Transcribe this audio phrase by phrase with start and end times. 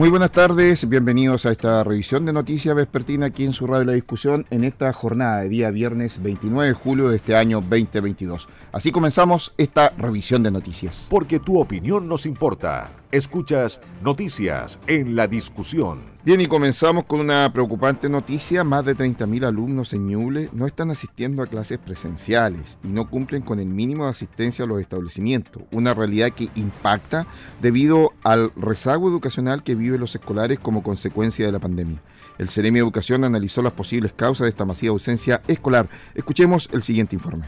[0.00, 3.92] Muy buenas tardes, bienvenidos a esta revisión de Noticias Vespertina aquí en su radio La
[3.92, 8.48] Discusión en esta jornada de día viernes 29 de julio de este año 2022.
[8.72, 11.06] Así comenzamos esta revisión de noticias.
[11.10, 12.90] Porque tu opinión nos importa.
[13.12, 15.98] Escuchas Noticias en la Discusión.
[16.22, 18.62] Bien, y comenzamos con una preocupante noticia.
[18.62, 23.40] Más de 30.000 alumnos en Ñuble no están asistiendo a clases presenciales y no cumplen
[23.40, 25.62] con el mínimo de asistencia a los establecimientos.
[25.72, 27.26] Una realidad que impacta
[27.62, 32.02] debido al rezago educacional que viven los escolares como consecuencia de la pandemia.
[32.36, 35.88] El Ceremi Educación analizó las posibles causas de esta masiva ausencia escolar.
[36.14, 37.46] Escuchemos el siguiente informe.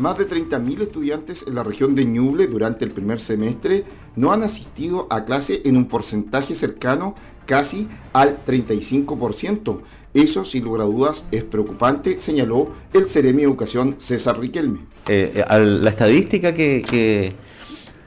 [0.00, 3.84] Más de 30.000 estudiantes en la región de Ñuble durante el primer semestre
[4.16, 9.80] no han asistido a clase en un porcentaje cercano casi al 35%.
[10.14, 14.78] Eso, sin lugar a dudas, es preocupante, señaló el Ceremi Educación César Riquelme.
[15.06, 17.34] Eh, eh la estadística que, que,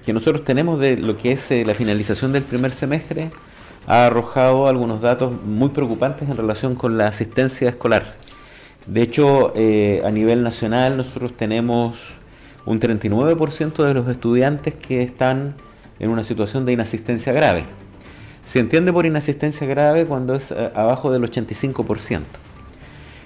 [0.03, 3.29] que, nosotros tenemos de lo que es eh, la finalización del primer semestre
[3.85, 8.15] ha arrojado algunos datos muy preocupantes en relación con la asistencia escolar.
[8.85, 12.15] De hecho, eh, a nivel nacional nosotros tenemos
[12.65, 15.55] un 39% de los estudiantes que están
[15.99, 17.63] en una situación de inasistencia grave.
[18.45, 22.23] Se entiende por inasistencia grave cuando es eh, abajo del 85%.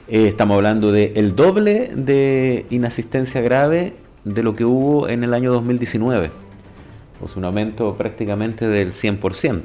[0.09, 5.33] Eh, estamos hablando de el doble de inasistencia grave de lo que hubo en el
[5.33, 6.29] año 2019.
[7.25, 9.63] Es un aumento prácticamente del 100%.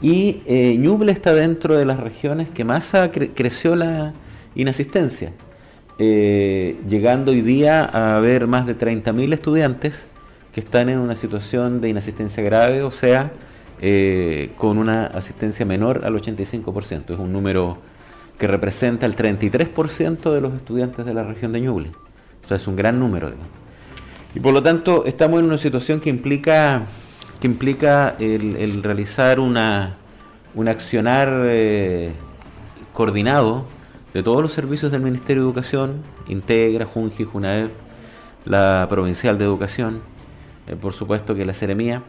[0.00, 0.42] Y
[0.78, 2.92] Ñuble está dentro de las regiones que más
[3.34, 4.12] creció la,
[4.56, 5.32] inasistencia,
[5.98, 10.08] eh, llegando hoy día a haber más de 30.000 estudiantes
[10.52, 13.30] que están en una situación de inasistencia grave, o sea,
[13.80, 17.12] eh, con una asistencia menor al 85%.
[17.12, 17.78] Es un número
[18.38, 21.90] que representa el 33% de los estudiantes de la región de Ñuble.
[22.44, 23.30] O sea, es un gran número.
[24.34, 26.84] Y por lo tanto, estamos en una situación que implica,
[27.40, 29.96] que implica el, realizar una,
[30.54, 32.12] un accionar eh,
[32.92, 33.66] coordinado
[34.16, 37.68] de todos los servicios del Ministerio de Educación, Integra, Junji, Junaed,
[38.46, 40.00] la Provincial de Educación,
[40.66, 42.02] eh, por supuesto que la Seremía,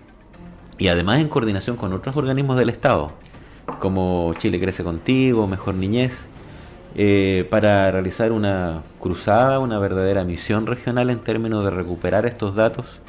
[0.77, 3.11] y además en coordinación con otros organismos del Estado,
[3.79, 6.27] como Chile Crece Contigo, Mejor Niñez,
[6.95, 13.01] eh, para realizar una cruzada, una verdadera misión regional en términos de recuperar estos datos,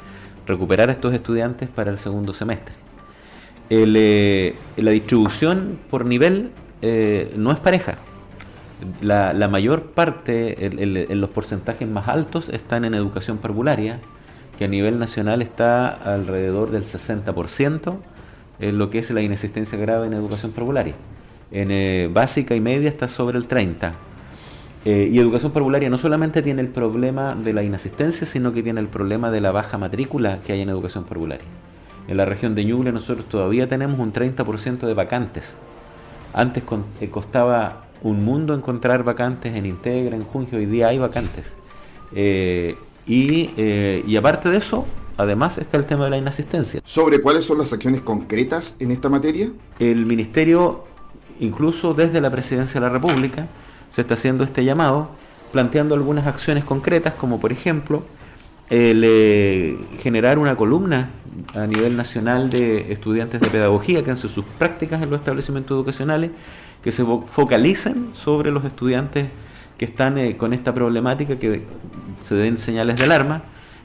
[0.45, 2.75] recuperar estos estudiantes para el segundo semestre.
[3.69, 6.51] Eh, la distribución por nivel
[7.37, 7.95] no es pareja
[9.01, 13.99] la, mayor parte, en los porcentajes más altos, están en educación parvularia,
[14.57, 17.97] que a nivel nacional está alrededor del 60%
[18.59, 20.95] en lo que es la inexistencia grave en educación parvularia.
[21.51, 23.93] En eh, básica y media está sobre el 30%.
[24.85, 28.79] Eh, y educación parvularia no solamente tiene el problema de la inasistencia, sino que tiene
[28.79, 31.45] el problema de la baja matrícula que hay en educación parvularia.
[32.07, 35.57] En la región de Ñuble nosotros todavía tenemos un 30% de vacantes.
[36.33, 36.63] Antes
[37.01, 41.53] eh, costaba un mundo encontrar vacantes en Integra, en Junio, hoy día hay vacantes.
[42.13, 44.85] Eh, y, eh, y aparte de eso,
[45.17, 46.81] además está el tema de la inasistencia.
[46.85, 49.49] ¿Sobre cuáles son las acciones concretas en esta materia?
[49.79, 50.85] El Ministerio,
[51.39, 53.47] incluso desde la Presidencia de la República,
[53.89, 55.09] se está haciendo este llamado,
[55.51, 58.03] planteando algunas acciones concretas, como por ejemplo,
[58.69, 61.09] el, eh, generar una columna
[61.55, 66.31] a nivel nacional de estudiantes de pedagogía que hacen sus prácticas en los establecimientos educacionales
[66.83, 69.27] que se focalicen sobre los estudiantes
[69.77, 71.63] que están eh, con esta problemática, que
[72.21, 73.41] se den señales de alarma.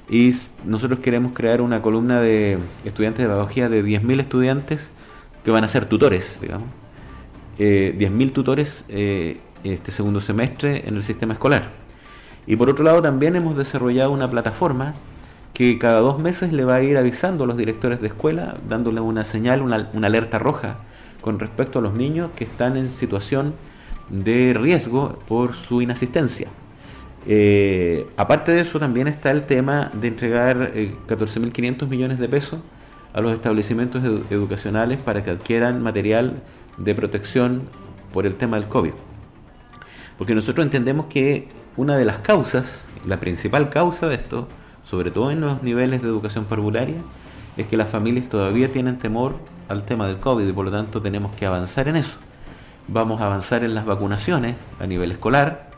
[0.09, 0.35] Y
[0.65, 4.91] nosotros queremos crear una columna de estudiantes de pedagogía de 10.000 estudiantes
[5.45, 6.69] que van a ser tutores, digamos.
[7.59, 11.71] 10.000 eh, tutores eh, este segundo semestre en el sistema escolar.
[12.47, 14.95] Y por otro lado también hemos desarrollado una plataforma
[15.55, 19.01] que cada dos meses le va a ir avisando a los directores de escuela, dándole
[19.01, 20.79] una señal, una alerta roja
[21.25, 23.55] con respecto a los niños que están en situación
[24.11, 26.49] de riesgo por su inasistencia.
[27.27, 30.75] Eh, aparte de eso, también está el tema de entregar
[31.09, 32.61] 14.500 eh, millones de pesos
[33.15, 36.43] a los establecimientos educacionales para que adquieran material
[36.77, 37.63] de protección
[38.13, 38.93] por el tema del COVID.
[40.19, 41.49] Porque nosotros entendemos que
[41.79, 44.47] una de las causas, la principal causa de esto,
[44.85, 46.97] sobre todo en los niveles de educación parvularia,
[47.57, 49.37] es que las familias todavía tienen temor
[49.69, 52.17] al tema del COVID y por lo tanto tenemos que avanzar en eso.
[52.89, 55.71] Vamos a avanzar en las vacunaciones a nivel escolar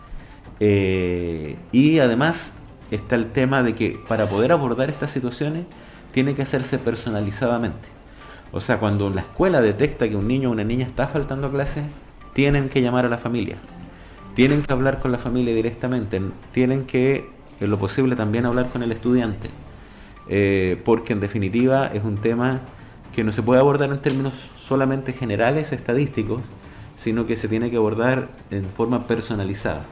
[0.60, 2.54] eh, y además
[2.90, 5.66] está el tema de que para poder abordar estas situaciones
[6.12, 7.88] tiene que hacerse personalizadamente.
[8.52, 11.50] O sea, cuando la escuela detecta que un niño o una niña está faltando a
[11.50, 11.82] clase,
[12.32, 13.56] tienen que llamar a la familia.
[14.34, 16.20] Tienen que hablar con la familia directamente.
[16.52, 17.28] Tienen que,
[17.60, 19.50] en lo posible, también hablar con el estudiante.
[20.28, 22.60] Eh, porque en definitiva es un tema
[23.16, 26.42] que no se puede abordar en términos solamente generales, estadísticos,
[26.98, 29.84] sino que se tiene que abordar en forma personalizada.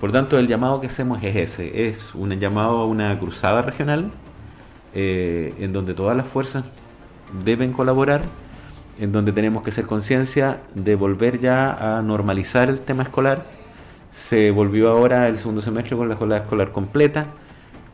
[0.00, 4.10] Por tanto, el llamado que hacemos es ese, es un llamado a una cruzada regional,
[4.94, 6.64] eh, en donde todas las fuerzas
[7.44, 8.22] deben colaborar,
[8.98, 13.44] en donde tenemos que ser conciencia de volver ya a normalizar el tema escolar.
[14.12, 17.26] Se volvió ahora el segundo semestre con la escuela escolar completa,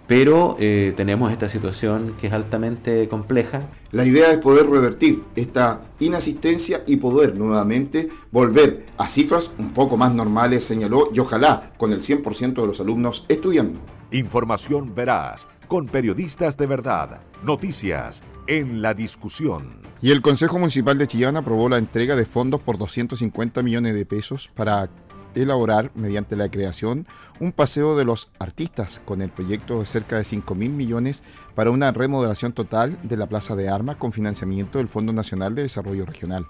[0.07, 3.63] pero eh, tenemos esta situación que es altamente compleja.
[3.93, 9.97] La idea es poder revertir esta inasistencia y poder nuevamente volver a cifras un poco
[9.97, 13.81] más normales, señaló, y ojalá con el 100% de los alumnos estudiando.
[14.13, 19.87] Información veraz, con periodistas de verdad, noticias en la discusión.
[20.03, 24.07] Y el Consejo Municipal de Chillán aprobó la entrega de fondos por 250 millones de
[24.07, 24.89] pesos para
[25.37, 27.07] elaborar, mediante la creación,
[27.39, 31.23] un paseo de los artistas con el proyecto de cerca de 5 mil millones
[31.55, 35.63] para una remodelación total de la Plaza de Armas con financiamiento del Fondo Nacional de
[35.63, 36.47] Desarrollo Regional.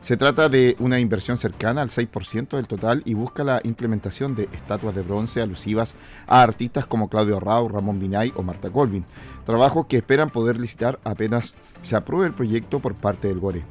[0.00, 4.48] Se trata de una inversión cercana al 6% del total y busca la implementación de
[4.52, 5.94] estatuas de bronce alusivas
[6.26, 9.04] a artistas como Claudio Rao, Ramón Binay o Marta Colvin,
[9.44, 13.62] trabajo que esperan poder licitar apenas se apruebe el proyecto por parte del GORE.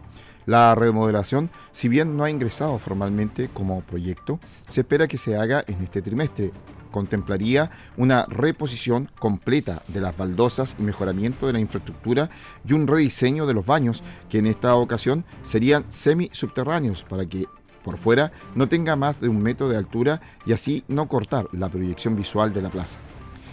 [0.45, 5.63] La remodelación, si bien no ha ingresado formalmente como proyecto, se espera que se haga
[5.68, 6.51] en este trimestre.
[6.91, 12.31] Contemplaría una reposición completa de las baldosas y mejoramiento de la infraestructura
[12.65, 17.45] y un rediseño de los baños, que en esta ocasión serían semi-subterráneos para que
[17.83, 21.69] por fuera no tenga más de un metro de altura y así no cortar la
[21.69, 23.00] proyección visual de la plaza.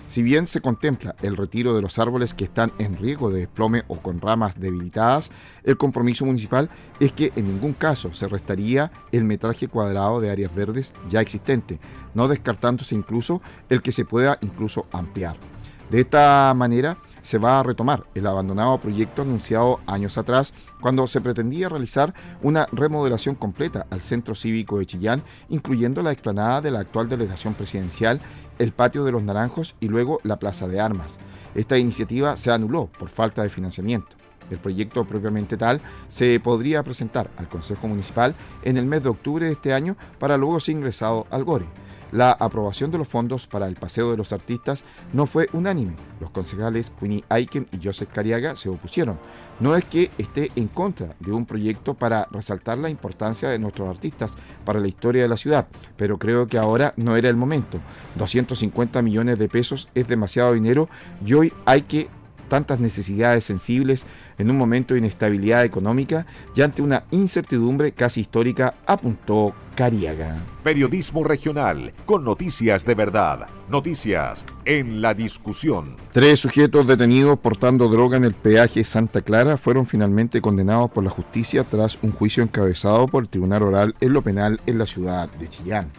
[0.06, 3.82] Si bien se contempla el retiro de los árboles que están en riesgo de desplome
[3.88, 5.31] o con ramas debilitadas,
[5.64, 6.70] el compromiso municipal
[7.00, 11.81] es que en ningún caso se restaría el metraje cuadrado de áreas verdes ya existente,
[12.14, 15.37] no descartándose incluso el que se pueda incluso ampliar.
[15.91, 21.20] De esta manera, se va a retomar el abandonado proyecto anunciado años atrás cuando se
[21.20, 26.78] pretendía realizar una remodelación completa al centro cívico de Chillán, incluyendo la explanada de la
[26.78, 28.20] actual delegación presidencial,
[28.61, 31.19] el patio de los Naranjos y luego la plaza de armas.
[31.56, 34.14] Esta iniciativa se anuló por falta de financiamiento.
[34.49, 39.46] El proyecto propiamente tal se podría presentar al Consejo Municipal en el mes de octubre
[39.46, 41.67] de este año para luego ser ingresado al GORE.
[42.12, 45.94] La aprobación de los fondos para el Paseo de los Artistas no fue unánime.
[46.20, 49.19] Los concejales Queenie Aiken y Joseph Cariaga se opusieron.
[49.58, 53.88] No es que esté en contra de un proyecto para resaltar la importancia de nuestros
[53.88, 55.67] artistas para la historia de la ciudad,
[55.97, 57.79] pero creo que ahora no era el momento.
[58.17, 60.88] 250 millones de pesos es demasiado dinero
[61.25, 62.08] y hoy hay que
[62.48, 64.06] tantas necesidades sensibles
[64.38, 70.37] en un momento de inestabilidad económica y ante una incertidumbre casi histórica, apuntó Cariaga.
[70.62, 73.46] Periodismo regional con noticias de verdad.
[73.69, 75.96] Noticias en la discusión.
[76.12, 81.10] Tres sujetos detenidos portando droga en el peaje Santa Clara fueron finalmente condenados por la
[81.10, 85.28] justicia tras un juicio encabezado por el Tribunal Oral en lo penal en la ciudad
[85.38, 85.90] de Chillán.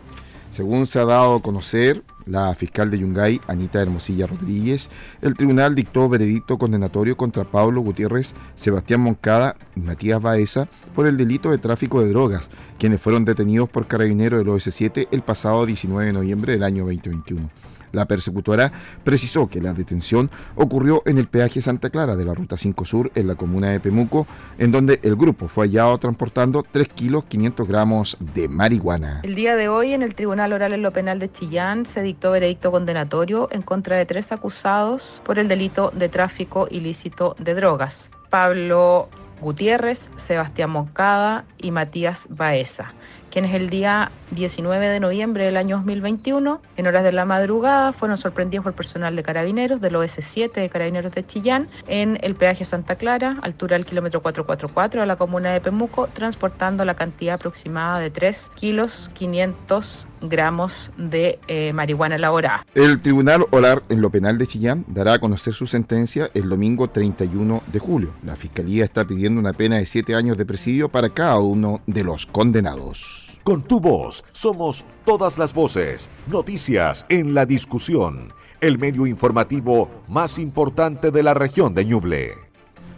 [0.52, 4.90] Según se ha dado a conocer, la fiscal de Yungay, Anita Hermosilla Rodríguez,
[5.22, 11.18] el tribunal dictó veredicto condenatorio contra Pablo Gutiérrez, Sebastián Moncada y Matías Baeza por el
[11.18, 16.08] delito de tráfico de drogas, quienes fueron detenidos por carabineros del OS7 el pasado 19
[16.08, 17.67] de noviembre del año 2021.
[17.92, 18.72] La persecutora
[19.04, 23.12] precisó que la detención ocurrió en el peaje Santa Clara de la Ruta 5 Sur
[23.16, 24.28] en la comuna de Pemuco,
[24.58, 29.22] en donde el grupo fue hallado transportando 3 kilos 500 gramos de marihuana.
[29.24, 32.32] El día de hoy en el Tribunal Oral en lo Penal de Chillán se dictó
[32.32, 38.10] veredicto condenatorio en contra de tres acusados por el delito de tráfico ilícito de drogas.
[38.30, 39.10] Pablo
[39.42, 42.94] Gutiérrez, Sebastián Moncada y Matías Baeza
[43.38, 48.18] quienes el día 19 de noviembre del año 2021, en horas de la madrugada, fueron
[48.18, 52.96] sorprendidos por personal de carabineros del OS7 de Carabineros de Chillán en el peaje Santa
[52.96, 58.10] Clara, altura del kilómetro 444 a la comuna de Pemuco, transportando la cantidad aproximada de
[58.10, 62.66] 3 kilos 500 gramos de eh, marihuana elaborada.
[62.74, 66.88] El Tribunal Olar en lo Penal de Chillán dará a conocer su sentencia el domingo
[66.90, 68.14] 31 de julio.
[68.26, 72.04] La Fiscalía está pidiendo una pena de 7 años de presidio para cada uno de
[72.04, 73.27] los condenados.
[73.48, 76.10] Con tu voz somos todas las voces.
[76.30, 78.34] Noticias en la discusión.
[78.60, 82.34] El medio informativo más importante de la región de Ñuble.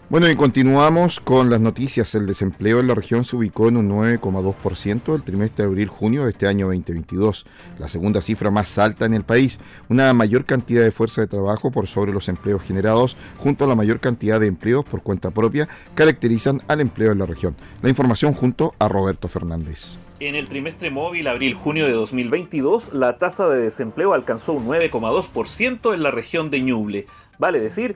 [0.10, 2.16] Bueno, y continuamos con las noticias.
[2.16, 6.32] El desempleo en la región se ubicó en un 9,2% el trimestre de abril-junio de
[6.32, 7.46] este año 2022,
[7.78, 11.70] la segunda cifra más alta en el país, una mayor cantidad de fuerza de trabajo
[11.70, 15.70] por sobre los empleos generados, junto a la mayor cantidad de empleos por cuenta propia,
[15.94, 17.56] caracterizan al empleo en la región.
[17.84, 20.00] La información junto a Roberto Fernández.
[20.22, 26.04] En el trimestre móvil abril-junio de 2022, la tasa de desempleo alcanzó un 9,2% en
[26.04, 27.06] la región de Ñuble,
[27.38, 27.96] vale decir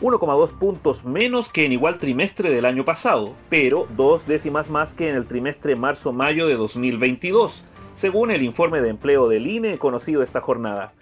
[0.00, 5.10] 1,2 puntos menos que en igual trimestre del año pasado, pero dos décimas más que
[5.10, 7.62] en el trimestre marzo-mayo de 2022,
[7.92, 10.94] según el informe de empleo del INE conocido esta jornada.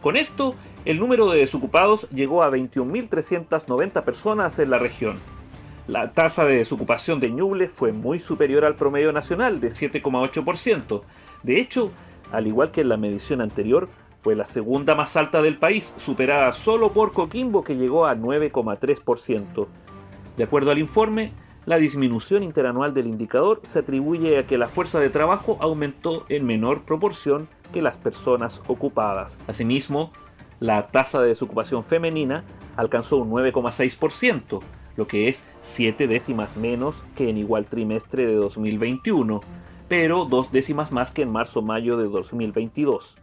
[0.00, 0.54] Con esto,
[0.84, 5.18] el número de desocupados llegó a 21.390 personas en la región.
[5.86, 11.02] La tasa de desocupación de Ñuble fue muy superior al promedio nacional de 7,8%.
[11.42, 11.90] De hecho,
[12.32, 13.88] al igual que en la medición anterior,
[14.20, 19.66] fue la segunda más alta del país, superada solo por Coquimbo que llegó a 9,3%.
[20.38, 21.32] De acuerdo al informe,
[21.66, 26.46] la disminución interanual del indicador se atribuye a que la fuerza de trabajo aumentó en
[26.46, 29.38] menor proporción que las personas ocupadas.
[29.46, 30.12] Asimismo,
[30.60, 32.44] la tasa de desocupación femenina
[32.76, 34.62] alcanzó un 9,6%,
[34.96, 39.40] lo que es 7 décimas menos que en igual trimestre de 2021,
[39.88, 43.16] pero dos décimas más que en marzo-mayo de 2022.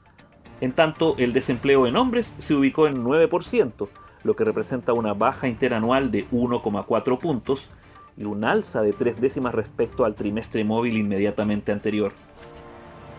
[0.62, 3.88] En tanto, el desempleo en hombres se ubicó en 9%,
[4.24, 7.72] lo que representa una baja interanual de 1,4 puntos
[8.18, 12.14] y un alza de tres décimas respecto al trimestre móvil inmediatamente anterior.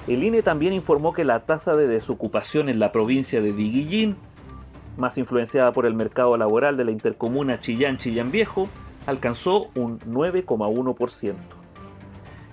[0.07, 4.17] El INE también informó que la tasa de desocupación en la provincia de Diguillín,
[4.97, 8.69] más influenciada por el mercado laboral de la intercomuna Chillán-Chillán Viejo,
[9.07, 11.35] alcanzó un 9,1%.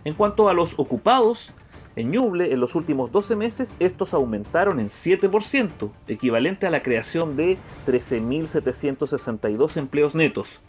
[0.05, 1.53] En cuanto a los ocupados,
[1.95, 7.35] en Ñuble, en los últimos 12 meses, estos aumentaron en 7%, equivalente a la creación
[7.35, 10.61] de 13.762 empleos netos.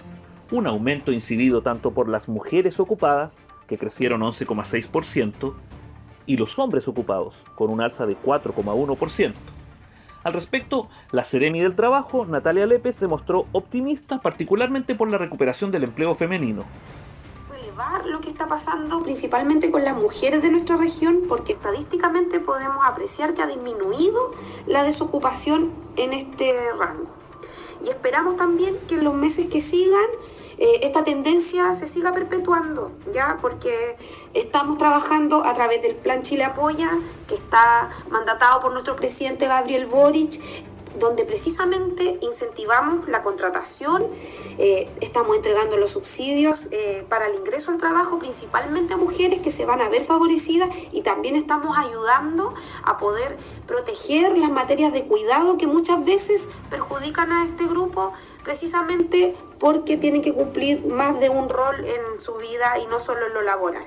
[0.51, 3.37] Un aumento incidido tanto por las mujeres ocupadas,
[3.69, 5.55] que crecieron 11,6%,
[6.27, 9.33] y los hombres ocupados, con un alza de 4,1%.
[10.23, 15.71] Al respecto, la Seremi del Trabajo, Natalia Lépez, se mostró optimista particularmente por la recuperación
[15.71, 16.65] del empleo femenino,
[18.07, 23.35] lo que está pasando principalmente con las mujeres de nuestra región porque estadísticamente podemos apreciar
[23.35, 24.35] que ha disminuido
[24.67, 27.09] la desocupación en este rango.
[27.85, 30.07] Y esperamos también que en los meses que sigan
[30.61, 33.39] eh, esta tendencia se siga perpetuando, ¿ya?
[33.41, 33.97] Porque
[34.35, 36.91] estamos trabajando a través del Plan Chile Apoya,
[37.27, 40.39] que está mandatado por nuestro presidente Gabriel Boric,
[40.99, 44.07] donde precisamente incentivamos la contratación,
[44.59, 49.51] eh, estamos entregando los subsidios eh, para el ingreso al trabajo, principalmente a mujeres que
[49.51, 55.05] se van a ver favorecidas y también estamos ayudando a poder proteger las materias de
[55.05, 58.13] cuidado que muchas veces perjudican a este grupo
[58.45, 63.27] precisamente porque tienen que cumplir más de un rol en su vida y no solo
[63.27, 63.85] en lo laboral.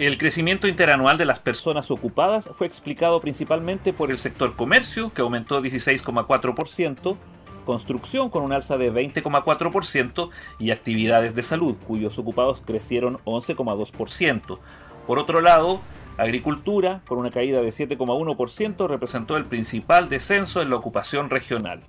[0.00, 5.20] El crecimiento interanual de las personas ocupadas fue explicado principalmente por el sector comercio, que
[5.20, 7.18] aumentó 16,4%,
[7.66, 14.58] construcción con un alza de 20,4% y actividades de salud, cuyos ocupados crecieron 11,2%.
[15.06, 15.82] Por otro lado,
[16.16, 21.82] agricultura, con una caída de 7,1%, representó el principal descenso en la ocupación regional.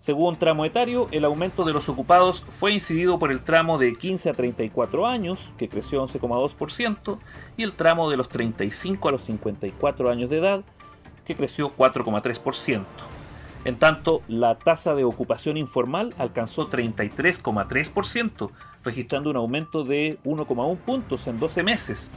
[0.00, 4.30] Según tramo etario, el aumento de los ocupados fue incidido por el tramo de 15
[4.30, 7.18] a 34 años, que creció 11,2%,
[7.58, 10.62] y el tramo de los 35 a los 54 años de edad,
[11.26, 12.82] que creció 4,3%.
[13.66, 18.50] En tanto, la tasa de ocupación informal alcanzó 33,3%,
[18.82, 22.10] registrando un aumento de 1,1 puntos en 12 meses.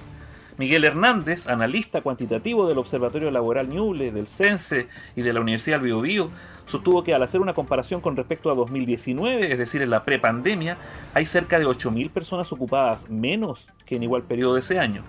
[0.57, 5.87] Miguel Hernández, analista cuantitativo del Observatorio Laboral Ñuble, del CENSE y de la Universidad del
[5.87, 6.29] Biobío,
[6.73, 10.77] sostuvo que al hacer una comparación con respecto a 2019, es decir, en la prepandemia,
[11.13, 15.03] hay cerca de 8.000 personas ocupadas menos que en igual periodo de ese año.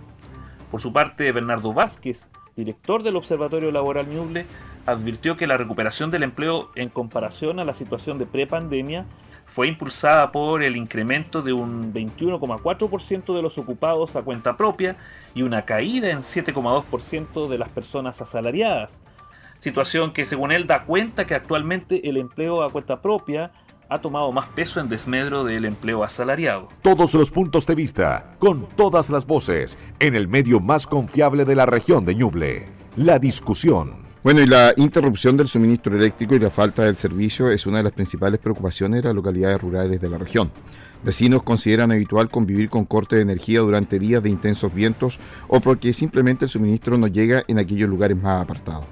[0.71, 4.45] Por su parte, Bernardo Vázquez, director del Observatorio Laboral Ñuble,
[4.85, 9.07] advirtió que la recuperación del empleo en comparación a la situación de prepandemia
[9.47, 14.97] fue impulsada por el incremento de un 21,4% de los ocupados a cuenta propia
[15.35, 19.01] y una caída en 7,2% de las personas asalariadas,
[19.65, 23.51] situación que según él da cuenta que actualmente el empleo a cuenta propia
[23.89, 26.69] ha tomado más peso en desmedro del empleo asalariado.
[26.83, 31.55] Todos los puntos de vista, con todas las voces, en el medio más confiable de
[31.55, 34.05] la región de Ñuble, la discusión.
[34.23, 37.85] Bueno, y la interrupción del suministro eléctrico y la falta del servicio es una de
[37.85, 40.51] las principales preocupaciones de las localidades rurales de la región.
[41.03, 45.19] Vecinos consideran habitual convivir con corte de energía durante días de intensos vientos
[45.49, 48.87] o porque simplemente el suministro no llega en aquellos lugares más apartados.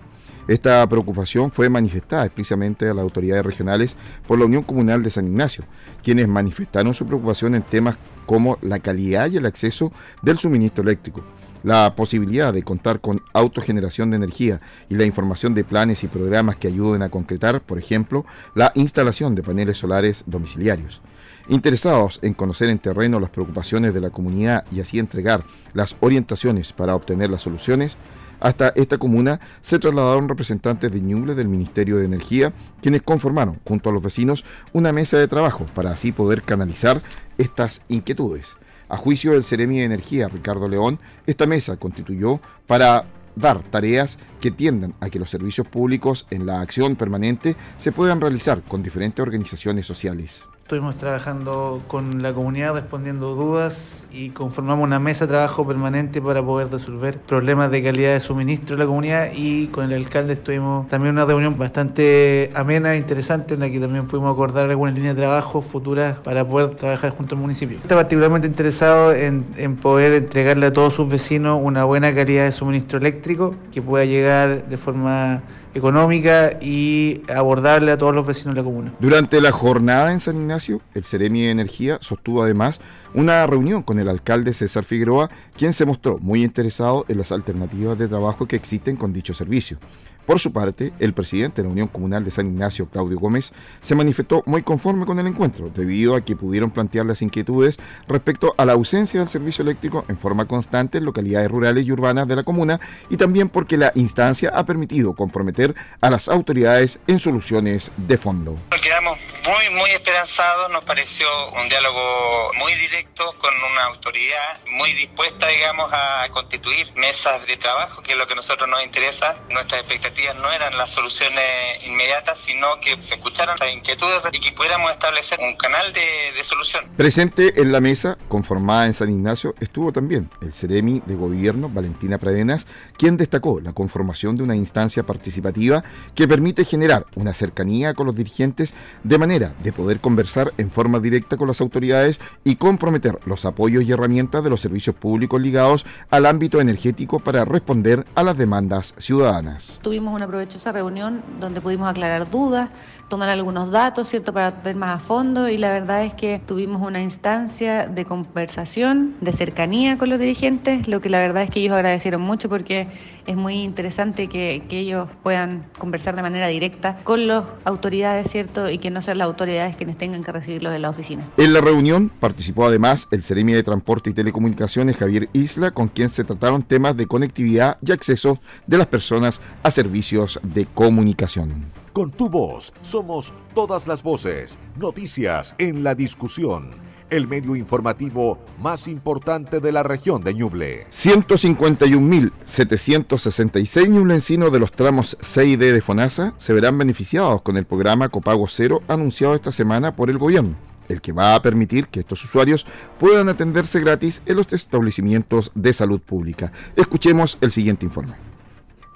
[0.48, 3.96] Esta preocupación fue manifestada explícitamente a las autoridades regionales
[4.26, 5.64] por la Unión Comunal de San Ignacio,
[6.02, 7.96] quienes manifestaron su preocupación en temas
[8.26, 11.22] como la calidad y el acceso del suministro eléctrico,
[11.62, 16.56] la posibilidad de contar con autogeneración de energía y la información de planes y programas
[16.56, 18.24] que ayuden a concretar, por ejemplo,
[18.56, 21.02] la instalación de paneles solares domiciliarios.
[21.48, 26.72] Interesados en conocer en terreno las preocupaciones de la comunidad y así entregar las orientaciones
[26.72, 27.96] para obtener las soluciones,
[28.42, 33.88] hasta esta comuna se trasladaron representantes de Ñuble del Ministerio de Energía, quienes conformaron, junto
[33.88, 37.00] a los vecinos, una mesa de trabajo para así poder canalizar
[37.38, 38.56] estas inquietudes.
[38.88, 43.06] A juicio del Ceremi de Energía, Ricardo León, esta mesa constituyó para
[43.36, 48.20] dar tareas que tiendan a que los servicios públicos en la acción permanente se puedan
[48.20, 50.46] realizar con diferentes organizaciones sociales.
[50.72, 56.42] Estuvimos trabajando con la comunidad respondiendo dudas y conformamos una mesa de trabajo permanente para
[56.42, 60.88] poder resolver problemas de calidad de suministro de la comunidad y con el alcalde estuvimos
[60.88, 65.14] también una reunión bastante amena e interesante en la que también pudimos acordar algunas líneas
[65.14, 67.76] de trabajo futuras para poder trabajar junto al municipio.
[67.76, 72.52] Está particularmente interesado en, en poder entregarle a todos sus vecinos una buena calidad de
[72.52, 75.42] suministro eléctrico que pueda llegar de forma
[75.74, 78.92] económica y abordarle a todos los vecinos de la comuna.
[78.98, 82.80] Durante la jornada en San Ignacio, el Ceremi de Energía sostuvo además
[83.14, 87.98] una reunión con el alcalde César Figueroa, quien se mostró muy interesado en las alternativas
[87.98, 89.78] de trabajo que existen con dicho servicio.
[90.26, 93.94] Por su parte, el presidente de la Unión Comunal de San Ignacio, Claudio Gómez, se
[93.94, 98.64] manifestó muy conforme con el encuentro, debido a que pudieron plantear las inquietudes respecto a
[98.64, 102.44] la ausencia del servicio eléctrico en forma constante en localidades rurales y urbanas de la
[102.44, 108.18] comuna y también porque la instancia ha permitido comprometer a las autoridades en soluciones de
[108.18, 108.56] fondo.
[108.82, 115.48] Quedamos muy, muy esperanzados, nos pareció un diálogo muy directo con una autoridad muy dispuesta,
[115.48, 119.80] digamos, a constituir mesas de trabajo, que es lo que a nosotros nos interesa, nuestras
[119.80, 121.42] expectativas no eran las soluciones
[121.84, 126.44] inmediatas, sino que se escucharan las inquietudes y que pudiéramos establecer un canal de, de
[126.44, 126.88] solución.
[126.96, 132.18] Presente en la mesa, conformada en San Ignacio, estuvo también el Ceremi de Gobierno, Valentina
[132.18, 132.66] Pradenas,
[133.02, 135.82] quien destacó la conformación de una instancia participativa
[136.14, 141.00] que permite generar una cercanía con los dirigentes de manera de poder conversar en forma
[141.00, 145.84] directa con las autoridades y comprometer los apoyos y herramientas de los servicios públicos ligados
[146.10, 149.80] al ámbito energético para responder a las demandas ciudadanas.
[149.82, 152.68] Tuvimos una provechosa reunión donde pudimos aclarar dudas,
[153.08, 156.80] tomar algunos datos, ¿cierto?, para ver más a fondo y la verdad es que tuvimos
[156.80, 161.58] una instancia de conversación, de cercanía con los dirigentes, lo que la verdad es que
[161.58, 162.91] ellos agradecieron mucho porque
[163.26, 168.70] es muy interesante que, que ellos puedan conversar de manera directa con las autoridades, ¿cierto?,
[168.70, 171.28] y que no sean las autoridades quienes tengan que recibirlos de la oficina.
[171.36, 176.08] En la reunión participó además el Ceremi de Transporte y Telecomunicaciones Javier Isla, con quien
[176.08, 181.64] se trataron temas de conectividad y acceso de las personas a servicios de comunicación.
[181.92, 186.70] Con tu voz somos todas las voces, noticias en la discusión,
[187.12, 190.86] el medio informativo más importante de la región de Ñuble.
[190.90, 197.66] 151.766 ñublencinos de los tramos C y D de FONASA se verán beneficiados con el
[197.66, 200.56] programa Copago Cero anunciado esta semana por el gobierno
[200.88, 202.66] el que va a permitir que estos usuarios
[202.98, 206.52] puedan atenderse gratis en los establecimientos de salud pública.
[206.76, 208.31] Escuchemos el siguiente informe.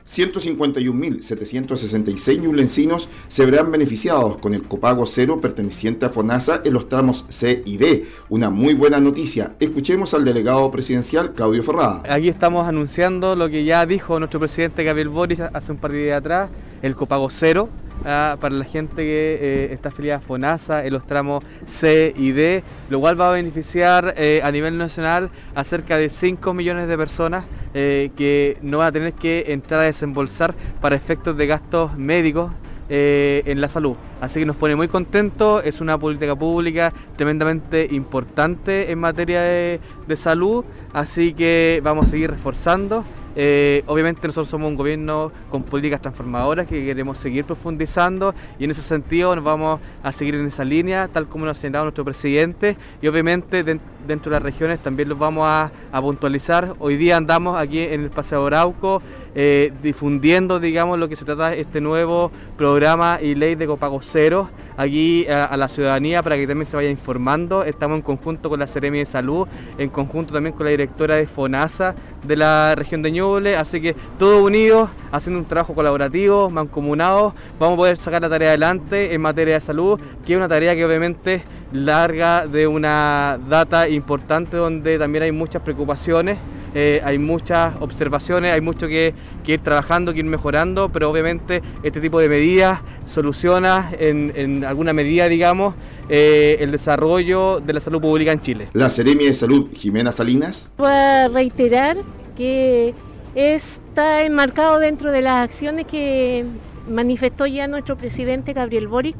[0.08, 7.26] 151.766 ñublencinos se verán beneficiados con el copago cero perteneciente a FONASA en los tramos
[7.28, 8.06] C y D.
[8.28, 9.54] Una muy buena noticia.
[9.58, 12.04] Escuchemos al delegado presidencial Claudio Ferrada.
[12.08, 16.04] Aquí estamos anunciando lo que ya dijo nuestro presidente Gabriel Boris hace un par de
[16.04, 16.50] días atrás,
[16.86, 17.68] el copago cero
[18.04, 22.32] ah, para la gente que eh, está afiliada a FONASA en los tramos C y
[22.32, 26.88] D, lo cual va a beneficiar eh, a nivel nacional a cerca de 5 millones
[26.88, 27.44] de personas
[27.74, 32.52] eh, que no van a tener que entrar a desembolsar para efectos de gastos médicos
[32.88, 33.96] en la salud.
[34.20, 39.80] Así que nos pone muy contentos, es una política pública tremendamente importante en materia de
[40.14, 43.04] salud, así que vamos a seguir reforzando.
[43.36, 48.70] Eh, obviamente nosotros somos un gobierno con políticas transformadoras que queremos seguir profundizando y en
[48.70, 52.04] ese sentido nos vamos a seguir en esa línea, tal como nos ha señalado nuestro
[52.04, 52.76] presidente.
[53.02, 53.62] Y obviamente
[54.06, 56.74] dentro de las regiones también los vamos a, puntualizar.
[56.78, 59.02] Hoy día andamos aquí en el Paseo Arauco
[59.34, 64.00] eh, difundiendo, digamos, lo que se trata de este nuevo programa y ley de copago
[64.02, 67.64] cero aquí a, a la ciudadanía para que también se vaya informando.
[67.64, 71.26] Estamos en conjunto con la Seremi de Salud, en conjunto también con la directora de
[71.26, 77.34] FONASA de la región de Ñuble, así que todos unidos, haciendo un trabajo colaborativo, mancomunado,
[77.58, 80.74] vamos a poder sacar la tarea adelante en materia de salud, que es una tarea
[80.74, 81.42] que obviamente
[81.76, 86.38] larga de una data importante donde también hay muchas preocupaciones
[86.78, 89.14] eh, hay muchas observaciones, hay mucho que,
[89.46, 95.26] ir trabajando, que ir mejorando, pero obviamente este tipo de medidas soluciona en, alguna medida,
[95.26, 95.74] digamos,
[96.10, 98.68] eh, el desarrollo de la salud pública en Chile.
[98.74, 100.70] La Seremia de Salud, Jimena Salinas.
[100.76, 101.96] Voy a reiterar
[102.36, 102.92] que
[103.34, 106.44] está enmarcado dentro de las acciones que
[106.90, 109.16] manifestó ya nuestro presidente Gabriel Boric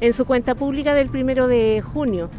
[0.00, 2.30] en su cuenta pública del primero de junio.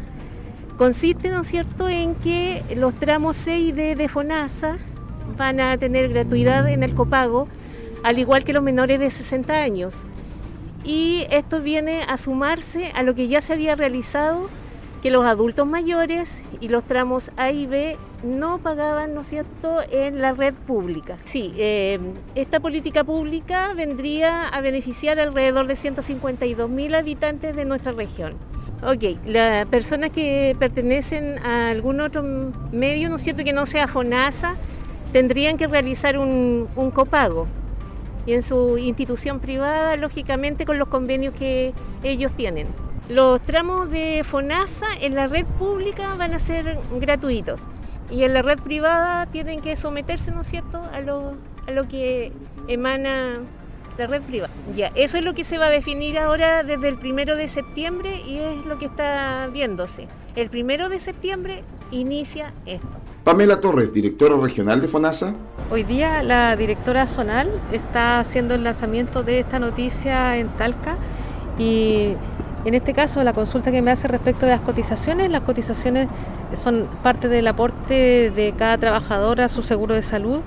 [0.78, 4.78] Consiste, ¿no es cierto?, en que los tramos C y D de FONASA
[5.36, 7.48] van a tener gratuidad en el copago,
[8.02, 10.04] al igual que los menores de 60 años.
[10.84, 14.48] Y esto viene a sumarse a lo que ya se había realizado
[15.02, 19.78] que los adultos mayores y los tramos A y B no pagaban, ¿no es cierto?,
[19.90, 21.16] en la red pública.
[21.24, 21.98] Sí, eh,
[22.34, 28.34] esta política pública vendría a beneficiar alrededor de 152 mil habitantes de nuestra región.
[28.82, 32.22] Ok, las personas que pertenecen a algún otro
[32.72, 34.56] medio, ¿no es cierto?, que no sea FONASA,
[35.12, 37.46] tendrían que realizar un, un copago
[38.26, 42.66] y en su institución privada, lógicamente, con los convenios que ellos tienen.
[43.10, 47.60] Los tramos de FONASA en la red pública van a ser gratuitos
[48.08, 51.34] y en la red privada tienen que someterse, ¿no es cierto?, a lo,
[51.66, 52.32] a lo que
[52.68, 53.40] emana
[53.98, 54.52] la red privada.
[54.76, 58.22] Ya, eso es lo que se va a definir ahora desde el primero de septiembre
[58.24, 60.06] y es lo que está viéndose.
[60.36, 62.86] El primero de septiembre inicia esto.
[63.24, 65.34] Pamela Torres, directora regional de FONASA.
[65.72, 70.96] Hoy día la directora zonal está haciendo el lanzamiento de esta noticia en Talca
[71.58, 72.14] y
[72.64, 76.08] en este caso, la consulta que me hace respecto de las cotizaciones, las cotizaciones
[76.62, 80.40] son parte del aporte de cada trabajador a su seguro de salud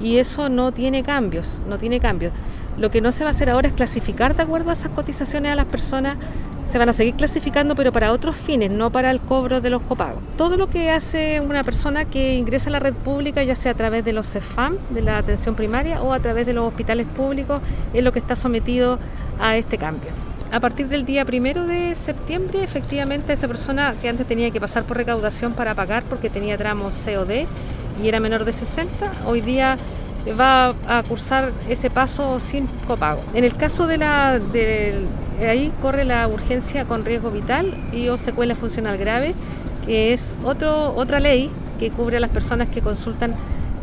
[0.00, 2.32] y eso no tiene cambios, no tiene cambios.
[2.76, 5.52] Lo que no se va a hacer ahora es clasificar de acuerdo a esas cotizaciones
[5.52, 6.16] a las personas.
[6.64, 9.80] Se van a seguir clasificando, pero para otros fines, no para el cobro de los
[9.82, 10.22] copagos.
[10.36, 13.74] Todo lo que hace una persona que ingresa a la red pública, ya sea a
[13.74, 17.62] través de los CEFAM, de la atención primaria, o a través de los hospitales públicos,
[17.94, 18.98] es lo que está sometido
[19.40, 20.10] a este cambio
[20.54, 24.84] a partir del día primero de septiembre, efectivamente, esa persona que antes tenía que pasar
[24.84, 27.46] por recaudación para pagar porque tenía tramos COD
[28.00, 29.76] y era menor de 60, hoy día
[30.38, 33.20] va a cursar ese paso sin copago.
[33.34, 34.94] En el caso de la de,
[35.40, 39.34] ahí corre la urgencia con riesgo vital y o secuela funcional grave,
[39.84, 43.34] que es otra ley que cubre a las personas que consultan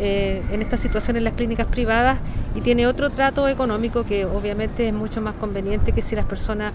[0.04, 2.18] eh, en esta situación en las clínicas privadas
[2.56, 6.74] y tiene otro trato económico que obviamente es mucho más conveniente que si las personas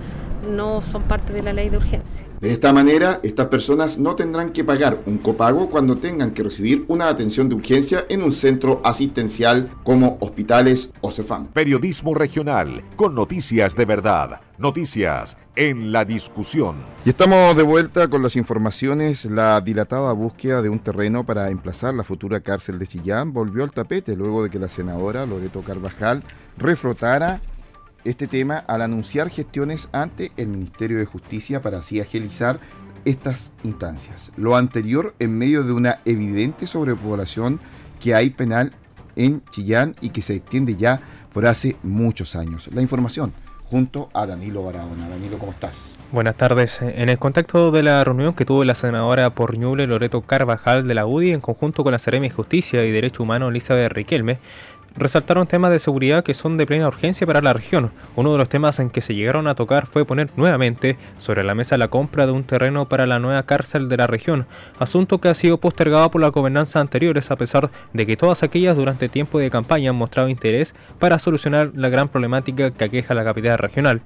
[0.49, 2.25] no son parte de la ley de urgencia.
[2.41, 6.85] De esta manera, estas personas no tendrán que pagar un copago cuando tengan que recibir
[6.87, 11.49] una atención de urgencia en un centro asistencial como hospitales o CEFAM.
[11.49, 14.41] Periodismo regional con noticias de verdad.
[14.59, 16.77] Noticias en la discusión.
[17.05, 19.27] Y estamos de vuelta con las informaciones.
[19.27, 23.73] La dilatada búsqueda de un terreno para emplazar la futura cárcel de Chillán volvió al
[23.73, 26.23] tapete luego de que la senadora Loreto Carvajal
[26.57, 27.43] reflotara
[28.05, 32.59] este tema al anunciar gestiones ante el Ministerio de Justicia para así agilizar
[33.05, 34.33] estas instancias.
[34.39, 37.61] Lo anterior en medio de una evidente sobrepoblación
[38.01, 38.73] que hay penal
[39.17, 41.03] en Chillán y que se extiende ya
[41.35, 42.71] por hace muchos años.
[42.73, 43.35] La información
[43.71, 45.09] junto a Danilo Barahona.
[45.09, 45.93] Danilo, ¿cómo estás?
[46.13, 46.81] Buenas tardes.
[46.83, 50.95] En el contacto de la reunión que tuvo la senadora por Ñuble Loreto Carvajal de
[50.95, 54.39] la UDI en conjunto con la Seremi Justicia y Derecho Humano Elizabeth Riquelme,
[54.97, 57.91] resaltaron temas de seguridad que son de plena urgencia para la región.
[58.15, 61.55] Uno de los temas en que se llegaron a tocar fue poner nuevamente sobre la
[61.55, 64.47] mesa la compra de un terreno para la nueva cárcel de la región,
[64.79, 68.77] asunto que ha sido postergado por las gobernanzas anteriores a pesar de que todas aquellas
[68.77, 73.25] durante tiempo de campaña han mostrado interés para solucionar la gran problemática que aqueja la
[73.25, 74.03] capital regional.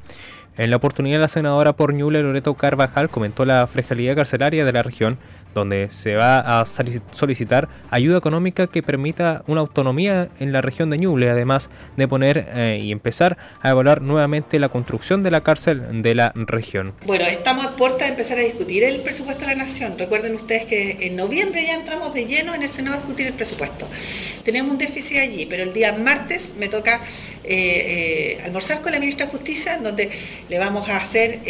[0.57, 4.83] En la oportunidad la senadora por Ñuble Loreto Carvajal comentó la fragilidad carcelaria de la
[4.83, 5.19] región
[5.55, 10.99] donde se va a solicitar ayuda económica que permita una autonomía en la región de
[10.99, 16.03] Ñuble, además de poner eh, y empezar a evaluar nuevamente la construcción de la cárcel
[16.03, 16.95] de la región.
[17.07, 19.95] Bueno, estamos a puerta de empezar a discutir el presupuesto de la Nación.
[19.99, 23.35] Recuerden ustedes que en noviembre ya entramos de lleno en el Senado a discutir el
[23.35, 23.87] presupuesto.
[24.45, 27.01] Tenemos un déficit allí, pero el día martes me toca
[27.45, 30.11] eh, eh, almorzar con la ministra de Justicia, donde
[30.49, 31.41] le vamos a hacer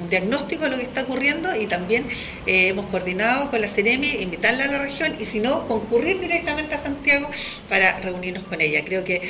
[0.00, 2.04] un diagnóstico de lo que está ocurriendo y también
[2.46, 6.74] eh, hemos coordinado con la CEREMI, invitarla a la región y si no, concurrir directamente
[6.74, 7.28] a Santiago
[7.68, 8.82] para reunirnos con ella.
[8.84, 9.22] Creo que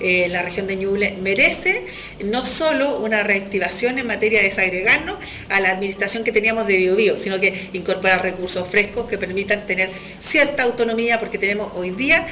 [0.00, 1.84] eh, la región de Ñuble merece
[2.24, 5.16] no solo una reactivación en materia de desagregarnos
[5.48, 9.90] a la administración que teníamos de BioBio, sino que incorporar recursos frescos que permitan tener
[10.20, 12.26] cierta autonomía porque tenemos hoy día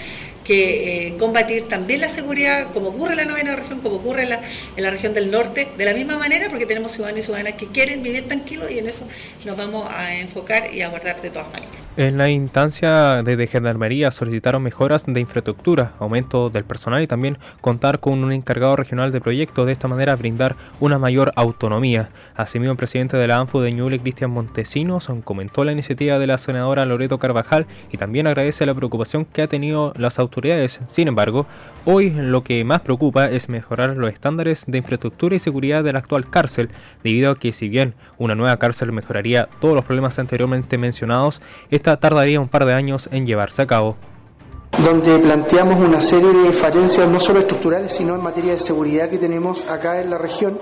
[0.44, 4.30] que eh, combatir también la seguridad, como ocurre en la novena región, como ocurre en
[4.30, 4.40] la,
[4.76, 7.66] en la, región del norte, de la misma manera, porque tenemos ciudadanos y ciudadanas que
[7.68, 9.06] quieren vivir tranquilos y en eso
[9.44, 11.81] nos vamos a enfocar y a guardar de todas maneras.
[11.94, 18.00] En la instancia de, Gendarmería solicitaron mejoras de infraestructura, aumento del personal y también contar
[18.00, 22.08] con un encargado regional de proyectos, de esta manera brindar una mayor autonomía.
[22.34, 26.38] Asimismo, el presidente de la ANFU de Ñuble, Cristian Montesinos, comentó la iniciativa de la
[26.38, 30.80] senadora Loreto Carvajal y también agradece la preocupación que ha tenido las autoridades.
[30.88, 31.44] Sin embargo,
[31.84, 35.98] hoy lo que más preocupa es mejorar los estándares de infraestructura y seguridad de la
[35.98, 36.70] actual cárcel,
[37.04, 41.42] debido a que si bien una nueva cárcel mejoraría todos los problemas anteriormente mencionados,
[41.82, 43.96] esta tardaría un par de años en llevarse a cabo.
[44.84, 49.18] Donde planteamos una serie de falencias no solo estructurales, sino en materia de seguridad que
[49.18, 50.60] tenemos acá en la región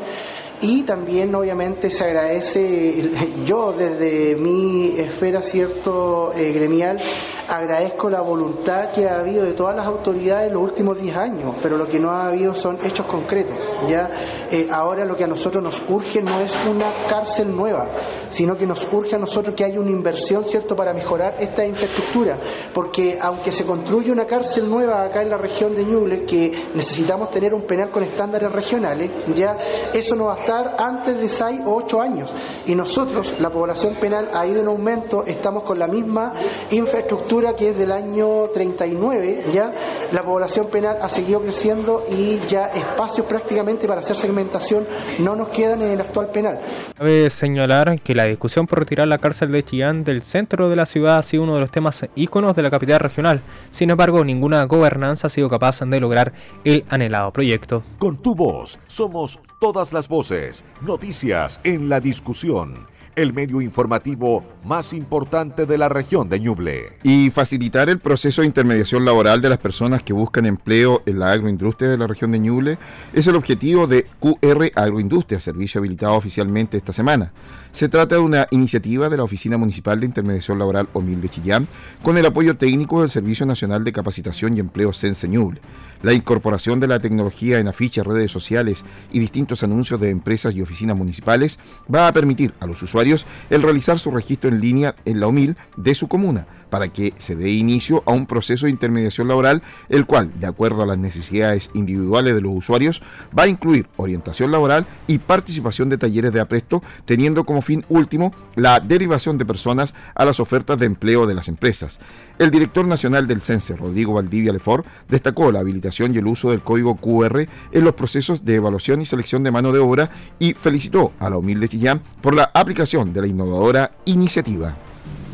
[0.62, 3.10] y también obviamente se agradece,
[3.44, 7.00] yo desde mi esfera cierto eh, gremial,
[7.48, 11.56] agradezco la voluntad que ha habido de todas las autoridades en los últimos 10 años,
[11.62, 13.56] pero lo que no ha habido son hechos concretos.
[13.88, 14.10] Ya
[14.50, 17.88] eh, ahora lo que a nosotros nos urge no es una cárcel nueva,
[18.28, 22.38] sino que nos urge a nosotros que haya una inversión cierto para mejorar esta infraestructura,
[22.74, 27.30] porque aunque se construye una cárcel nueva acá en la región de Ñuble, que necesitamos
[27.30, 29.56] tener un penal con estándares regionales, ya
[29.92, 32.32] eso no va a estar antes de 6 o 8 años.
[32.66, 36.32] Y nosotros, la población penal ha ido en aumento, estamos con la misma
[36.70, 39.72] infraestructura que es del año 39, ya
[40.12, 44.86] la población penal ha seguido creciendo y ya espacios prácticamente para hacer segmentación
[45.18, 46.60] no nos quedan en el actual penal.
[46.96, 50.86] Cabe señalar que la discusión por retirar la cárcel de Chillán del centro de la
[50.86, 53.40] ciudad ha sido uno de los temas íconos de la capital regional.
[53.70, 56.32] Sin embargo, ninguna gobernanza ha sido capaz de lograr
[56.64, 57.82] el anhelado proyecto.
[57.98, 62.86] Con tu voz, somos todas las voces noticias en la discusión
[63.22, 66.98] el medio informativo más importante de la región de Ñuble.
[67.02, 71.32] Y facilitar el proceso de intermediación laboral de las personas que buscan empleo en la
[71.32, 72.78] agroindustria de la región de Ñuble
[73.12, 77.32] es el objetivo de QR Agroindustria, servicio habilitado oficialmente esta semana.
[77.72, 81.68] Se trata de una iniciativa de la Oficina Municipal de Intermediación Laboral OMIL de Chillán
[82.02, 85.60] con el apoyo técnico del Servicio Nacional de Capacitación y Empleo Sense Ñuble.
[86.02, 90.62] La incorporación de la tecnología en afiches, redes sociales y distintos anuncios de empresas y
[90.62, 91.58] oficinas municipales
[91.92, 95.56] va a permitir a los usuarios el realizar su registro en línea en la OMIL
[95.76, 100.06] de su comuna para que se dé inicio a un proceso de intermediación laboral, el
[100.06, 103.02] cual, de acuerdo a las necesidades individuales de los usuarios,
[103.36, 108.32] va a incluir orientación laboral y participación de talleres de apresto, teniendo como fin último
[108.54, 111.98] la derivación de personas a las ofertas de empleo de las empresas.
[112.40, 116.62] El director nacional del CENSE, Rodrigo Valdivia Lefort, destacó la habilitación y el uso del
[116.62, 121.12] código QR en los procesos de evaluación y selección de mano de obra y felicitó
[121.18, 124.74] a la humilde Chillán por la aplicación de la innovadora iniciativa.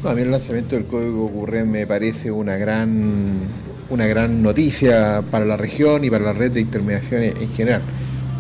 [0.02, 3.38] a mí el lanzamiento del código QR me parece una gran,
[3.88, 7.82] una gran noticia para la región y para la red de intermediación en general,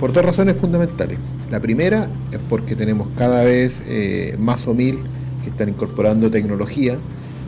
[0.00, 1.20] por dos razones fundamentales.
[1.52, 4.98] La primera es porque tenemos cada vez eh, más OMIL
[5.44, 6.98] que están incorporando tecnología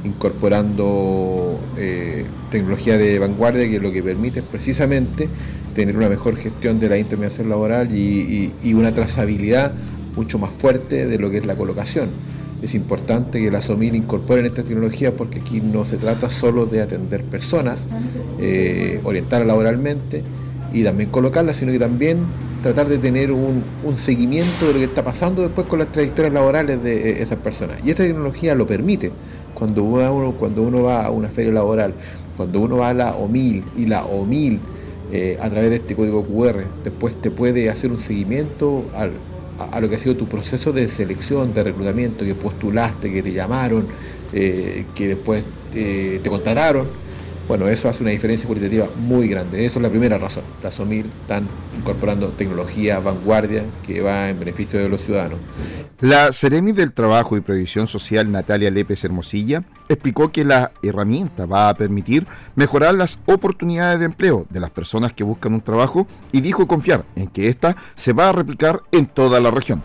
[0.05, 5.29] incorporando eh, tecnología de vanguardia que lo que permite es precisamente
[5.75, 9.73] tener una mejor gestión de la intermediación laboral y, una trazabilidad
[10.17, 12.09] mucho más fuerte de lo que es la colocación.
[12.63, 16.83] Es importante que la SOMIL incorporen esta tecnología porque aquí no se trata solo de
[16.83, 17.87] atender personas,
[18.41, 20.25] eh, laboralmente
[20.73, 22.19] y también colocarlas, sino que también
[22.63, 23.63] tratar de tener un,
[23.97, 27.79] seguimiento de lo que está pasando después con las trayectorias laborales de eh, esas personas.
[27.85, 29.11] Y esta tecnología lo permite.
[29.55, 31.95] Cuando uno, cuando uno va a una feria laboral,
[32.37, 34.61] cuando uno va a la OMIL y la OMIL
[35.13, 39.89] eh, a través de este código QR, después te puede hacer un seguimiento a, lo
[39.89, 43.87] que ha sido tu proceso de selección, de reclutamiento, que postulaste, que te llamaron,
[44.33, 47.08] eh, que después te contrataron
[47.49, 49.65] bueno, eso hace una diferencia cualitativa muy grande.
[49.65, 50.45] Eso es la primera razón.
[50.63, 55.39] Las SOMIL están incorporando tecnología vanguardia que va en beneficio de los ciudadanos.
[56.01, 61.71] La Seremi del Trabajo y Previsión Social Natalia Lépez Hermosilla explicó que la herramienta va
[61.71, 66.43] a permitir mejorar las oportunidades de empleo de las personas que buscan un trabajo y
[66.43, 69.83] dijo confiar en que esta se va a replicar en toda la región.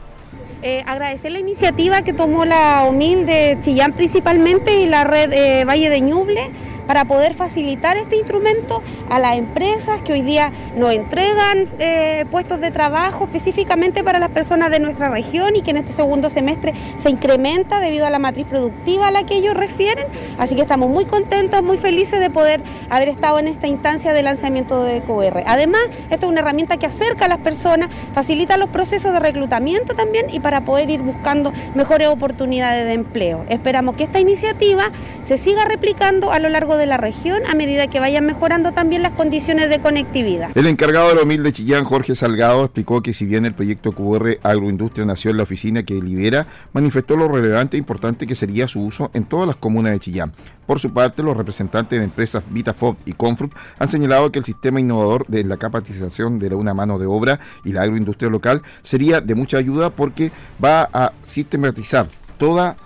[0.66, 5.66] Eh, agradecer la iniciativa que tomó la OMIL de Chillán principalmente y la red eh,
[5.66, 6.52] Valle de Ñuble
[6.88, 12.60] para poder facilitar este instrumento a las empresas que hoy día nos entregan eh, puestos
[12.60, 16.74] de trabajo específicamente para las personas de nuestra región y que en este segundo semestre
[16.96, 20.06] se incrementa debido a la matriz productiva a la que ellos refieren.
[20.38, 24.24] Así que estamos muy contentos, muy felices de poder haber estado en esta instancia de
[24.24, 25.44] lanzamiento de QR.
[25.46, 29.96] Además, esta es una herramienta que acerca a las personas, facilita los procesos de reclutamiento
[29.96, 33.46] también y para poder ir buscando mejores oportunidades de empleo.
[33.50, 34.92] Esperamos que esta iniciativa
[35.22, 39.04] se siga replicando a lo largo de la región a medida que vayan mejorando también
[39.04, 40.56] las condiciones de conectividad.
[40.56, 43.92] El encargado de la OMIL de Chillán, Jorge Salgado, explicó que si bien el proyecto
[43.92, 48.68] QR Agroindustria nació en la oficina que lidera, manifestó lo relevante e importante que sería
[48.68, 50.34] su uso en todas las comunas de Chillán.
[50.66, 54.80] Por su parte, los representantes de empresas Vitafob y Confrut han señalado que el sistema
[54.80, 59.36] innovador de la capacitación de una mano de obra y la agroindustria local sería de
[59.36, 60.32] mucha ayuda porque
[60.64, 62.08] va a sistematizar
[62.38, 62.78] toda la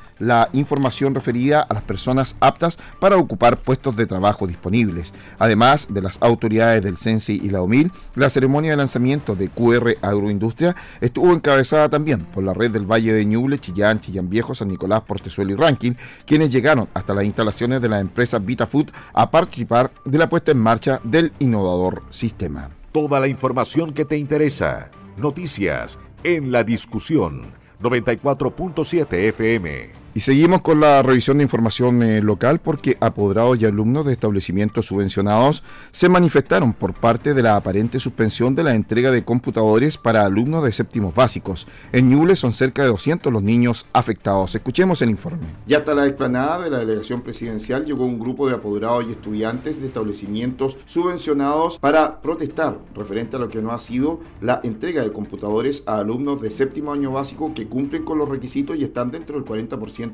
[0.53, 5.13] información referida a las personas aptas para ocupar puestos de trabajo disponibles.
[5.39, 9.95] Además de las autoridades del CENSI y la OMIL, la ceremonia de lanzamiento de QR
[10.01, 14.67] Agroindustria estuvo encabezada también por la red del Valle de Ñuble, Chillán, Chillán Viejo, San
[14.67, 15.93] Nicolás, Portezuelo y Ranking,
[16.25, 20.59] quienes llegaron hasta las instalaciones de la empresa VitaFood a participar de la puesta en
[20.59, 22.69] marcha del innovador sistema.
[22.91, 24.89] Toda la información que te interesa.
[25.17, 27.43] Noticias en la discusión
[27.81, 30.06] 94.7 FM.
[30.17, 34.87] Y seguimos con la revisión de información eh, local porque apoderados y alumnos de establecimientos
[34.87, 40.25] subvencionados se manifestaron por parte de la aparente suspensión de la entrega de computadores para
[40.25, 41.67] alumnos de séptimos básicos.
[41.91, 44.55] En Ñuble son cerca de 200 los niños afectados.
[44.55, 45.45] Escuchemos el informe.
[45.67, 49.79] Ya hasta la explanada de la delegación presidencial llegó un grupo de apoderados y estudiantes
[49.79, 55.13] de establecimientos subvencionados para protestar referente a lo que no ha sido la entrega de
[55.13, 59.39] computadores a alumnos de séptimo año básico que cumplen con los requisitos y están dentro
[59.39, 60.06] del 40%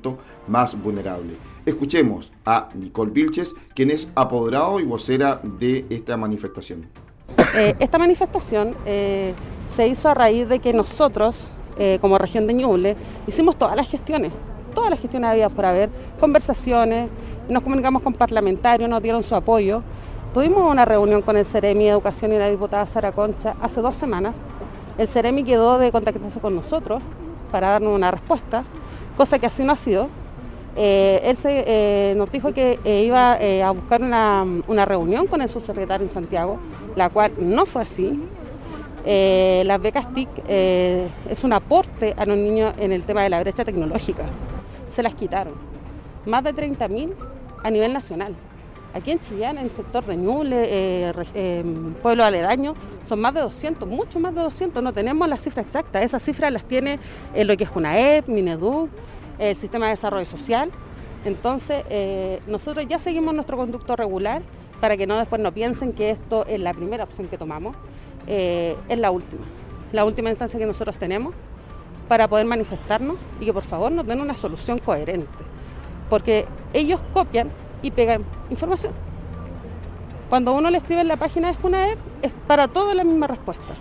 [0.47, 1.36] más vulnerable.
[1.65, 6.88] Escuchemos a Nicole Vilches, quien es apoderado y vocera de esta manifestación.
[7.56, 9.34] Eh, esta manifestación eh,
[9.73, 12.95] se hizo a raíz de que nosotros, eh, como región de Ñuble,
[13.27, 14.32] hicimos todas las gestiones,
[14.75, 17.10] todas las gestiones había por haber, conversaciones,
[17.49, 19.84] nos comunicamos con parlamentarios, nos dieron su apoyo.
[20.34, 24.38] Tuvimos una reunión con el Ceremi Educación y la diputada Sara Concha hace dos semanas.
[24.97, 27.01] El Ceremi quedó de contactarse con nosotros
[27.51, 28.63] para darnos una respuesta
[29.15, 30.10] cosa que así no ha sido.
[30.76, 35.49] Eh, él se, eh, nos dijo que eh, iba a buscar una, reunión con el
[35.49, 36.58] subsecretario en Santiago,
[36.95, 38.19] la cual no fue así.
[39.06, 43.63] las becas TIC es un aporte a los niños en el tema de la brecha
[43.63, 44.23] tecnológica.
[44.89, 45.54] Se las quitaron.
[46.26, 47.13] Más de 30.000
[47.63, 48.36] a nivel nacional.
[48.93, 51.13] Aquí en Chillán, en el sector de Ñuble,
[52.01, 52.75] pueblo aledaño,
[53.08, 54.84] son más de 200, mucho más de 200.
[54.84, 56.03] No tenemos la cifra exacta.
[56.03, 56.99] Esas cifras las tiene
[57.36, 58.89] lo que es UNAEP, Minedu,
[59.39, 60.71] el Sistema de Desarrollo Social.
[61.25, 64.41] Entonces, eh, nosotros ya seguimos nuestro conducto regular
[64.82, 67.75] para que no después no piensen que esto es la primera opción que tomamos,
[68.27, 69.43] eh, es la última,
[69.93, 71.34] la última instancia que nosotros tenemos
[72.10, 75.27] para poder manifestarnos y que por favor nos den una solución coherente,
[76.10, 77.49] porque ellos copian
[77.84, 78.93] y pegan información.
[80.30, 83.76] Cuando uno le escribe en la página de SUNAEP, es para todo la misma respuesta.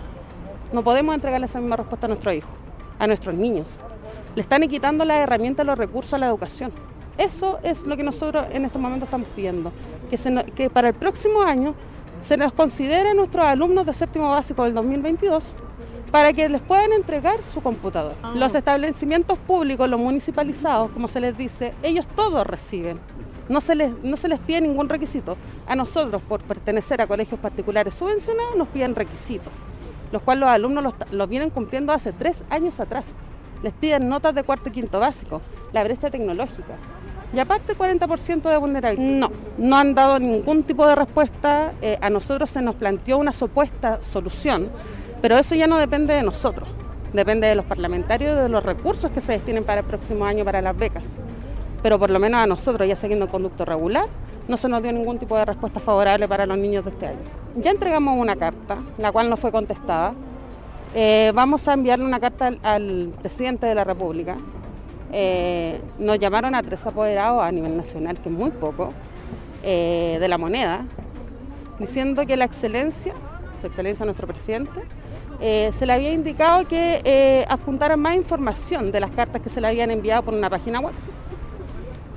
[0.71, 2.51] No podemos entregarle esa misma respuesta a nuestros hijos,
[2.99, 3.67] a nuestros niños
[4.35, 6.71] le están quitando las herramientas, los recursos a la educación.
[7.17, 9.71] Eso es lo que nosotros en estos momentos estamos pidiendo,
[10.09, 10.17] que,
[10.55, 11.75] que para el próximo año
[12.21, 15.53] se nos considere nuestros alumnos de séptimo básico del 2022
[16.09, 18.13] para que les puedan entregar su computador.
[18.23, 18.33] Ah.
[18.35, 22.99] Los establecimientos públicos, los municipalizados, como se les dice, ellos todos reciben.
[23.49, 25.37] No se, les, no se les pide ningún requisito.
[25.67, 29.51] A nosotros, por pertenecer a colegios particulares subvencionados, nos piden requisitos,
[30.11, 33.07] los cuales los alumnos los, los vienen cumpliendo hace tres años atrás
[33.63, 36.75] les piden notas de cuarto y quinto básico, la brecha tecnológica.
[37.33, 39.17] Y aparte 40% de vulnerabilidad.
[39.17, 41.73] No, no han dado ningún tipo de respuesta.
[41.81, 44.69] Eh, a nosotros se nos planteó una supuesta solución,
[45.19, 46.69] pero eso ya no depende de nosotros.
[47.11, 50.45] Depende de los parlamentarios y de los recursos que se destinen para el próximo año
[50.45, 51.13] para las becas.
[51.83, 54.07] Pero por lo menos a nosotros, ya siguiendo el conducto regular,
[54.47, 57.19] no se nos dio ningún tipo de respuesta favorable para los niños de este año.
[57.57, 60.13] Ya entregamos una carta, la cual no fue contestada,
[60.95, 64.37] eh, vamos a enviarle una carta al, presidente de la República.
[65.11, 68.93] Eh, nos llamaron a tres apoderados a nivel nacional, que es muy poco,
[69.63, 70.85] eh, de la moneda,
[71.79, 73.13] diciendo que la excelencia,
[73.61, 74.81] su excelencia nuestro presidente,
[75.39, 79.91] se le había indicado que adjuntaran más información de las cartas que se le habían
[79.91, 80.93] enviado por una página web.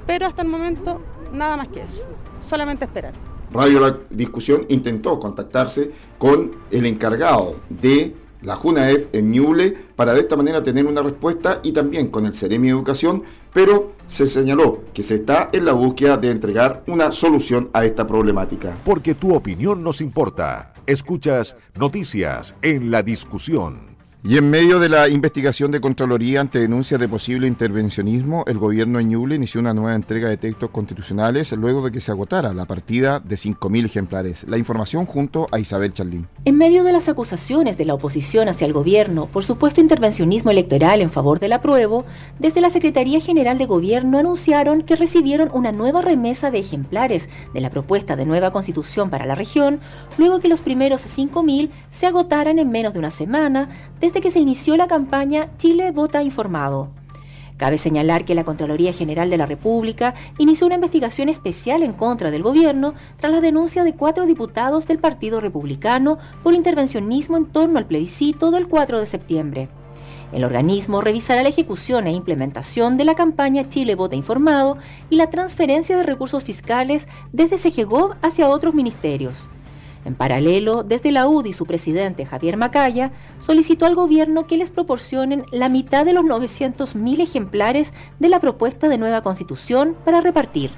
[0.06, 1.00] Pero hasta el momento
[1.32, 2.04] nada más que eso,
[2.40, 3.12] solamente esperar.
[3.52, 10.20] Radio La Discusión intentó contactarse con el encargado de la JUNAEF en Ñuble para de
[10.20, 15.02] esta manera tener una respuesta y también con el Ceremi Educación, pero se señaló que
[15.02, 18.78] se está en la búsqueda de entregar una solución a esta problemática.
[18.84, 20.74] Porque tu opinión nos importa.
[20.86, 23.95] Escuchas noticias en la discusión.
[24.28, 28.98] Y en medio de la investigación de Contraloría ante denuncias de posible intervencionismo, el gobierno
[28.98, 32.64] de Ñuble inició una nueva entrega de textos constitucionales luego de que se agotara la
[32.64, 34.42] partida de 5.000 ejemplares.
[34.48, 36.26] La información junto a Isabel Charlín.
[36.44, 41.03] En medio de las acusaciones de la oposición hacia el gobierno por supuesto intervencionismo electoral
[41.03, 42.05] en favor del apruebo,
[42.40, 47.61] desde la Secretaría General de Gobierno anunciaron que recibieron una nueva remesa de ejemplares de
[47.61, 49.78] la propuesta de nueva constitución para la región,
[50.18, 53.68] luego que los primeros 5.000 se agotaran en menos de una semana
[54.01, 56.90] desde que se inició la campaña Chile Vota Informado.
[57.56, 62.30] Cabe señalar que la Contraloría General de la República inició una investigación especial en contra
[62.30, 67.78] del gobierno tras la denuncia de cuatro diputados del Partido Republicano por intervencionismo en torno
[67.78, 69.68] al plebiscito del 4 de septiembre.
[70.32, 74.76] El organismo revisará la ejecución e implementación de la campaña Chile Vota Informado
[75.08, 79.48] y la transferencia de recursos fiscales desde Segegov hacia otros ministerios.
[80.07, 85.44] En paralelo, desde la UDI su presidente Javier Macaya solicitó al gobierno que les proporcionen
[85.50, 90.70] la mitad de los 900.000 ejemplares de la propuesta de nueva constitución para repartir.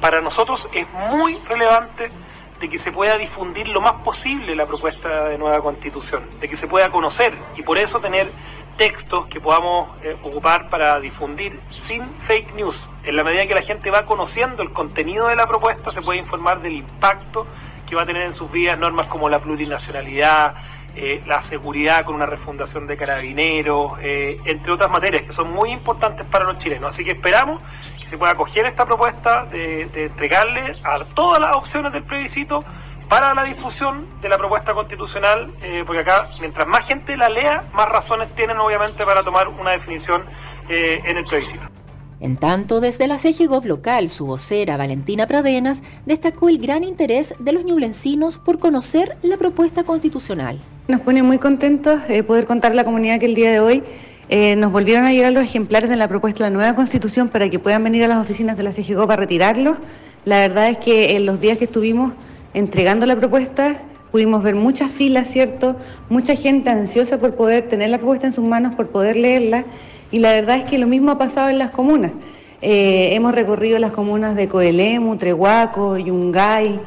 [0.00, 2.10] Para nosotros es muy relevante
[2.58, 6.56] de que se pueda difundir lo más posible la propuesta de nueva constitución, de que
[6.56, 8.32] se pueda conocer y por eso tener
[8.78, 12.88] textos que podamos eh, ocupar para difundir sin fake news.
[13.04, 16.18] En la medida que la gente va conociendo el contenido de la propuesta, se puede
[16.18, 17.46] informar del impacto
[17.88, 20.54] que va a tener en sus vidas normas como la plurinacionalidad,
[20.96, 25.70] eh, la seguridad con una refundación de carabineros, eh, entre otras materias que son muy
[25.70, 26.90] importantes para los chilenos.
[26.90, 27.60] Así que esperamos
[28.00, 32.64] que se pueda acoger esta propuesta de, entregarle a todas las opciones del plebiscito
[33.08, 37.64] para la difusión de la propuesta constitucional, eh, porque acá mientras más gente la lea,
[37.72, 40.24] más razones tienen obviamente para tomar una definición
[40.68, 41.77] en el plebiscito.
[42.20, 47.52] En tanto, desde la CGGOV local, su vocera Valentina Pradenas destacó el gran interés de
[47.52, 50.58] los ñublencinos por conocer la propuesta constitucional.
[50.88, 53.84] Nos pone muy contentos eh, poder contar a la comunidad que el día de hoy
[54.30, 57.48] eh, nos volvieron a llegar los ejemplares de la propuesta de la nueva constitución para
[57.48, 59.78] que puedan venir a las oficinas de la CGGOV a retirarlos.
[60.24, 62.12] La verdad es que en los días que estuvimos
[62.52, 65.76] entregando la propuesta pudimos ver muchas filas, ¿cierto?
[66.08, 69.64] Mucha gente ansiosa por poder tener la propuesta en sus manos, por poder leerla
[70.10, 72.12] y la verdad es que lo mismo ha pasado en las comunas.
[72.60, 76.80] Eh, hemos recorrido las comunas de Coelemu, Trehuaco, Yungay,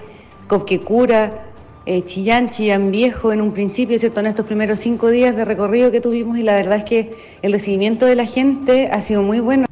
[0.48, 1.46] Copquecura,
[1.86, 4.20] eh, Chillán, Chillán Viejo, en un principio, ¿cierto?
[4.20, 7.54] en estos primeros cinco días de recorrido que tuvimos y la verdad es que el
[7.54, 9.66] recibimiento de la gente ha sido muy bueno.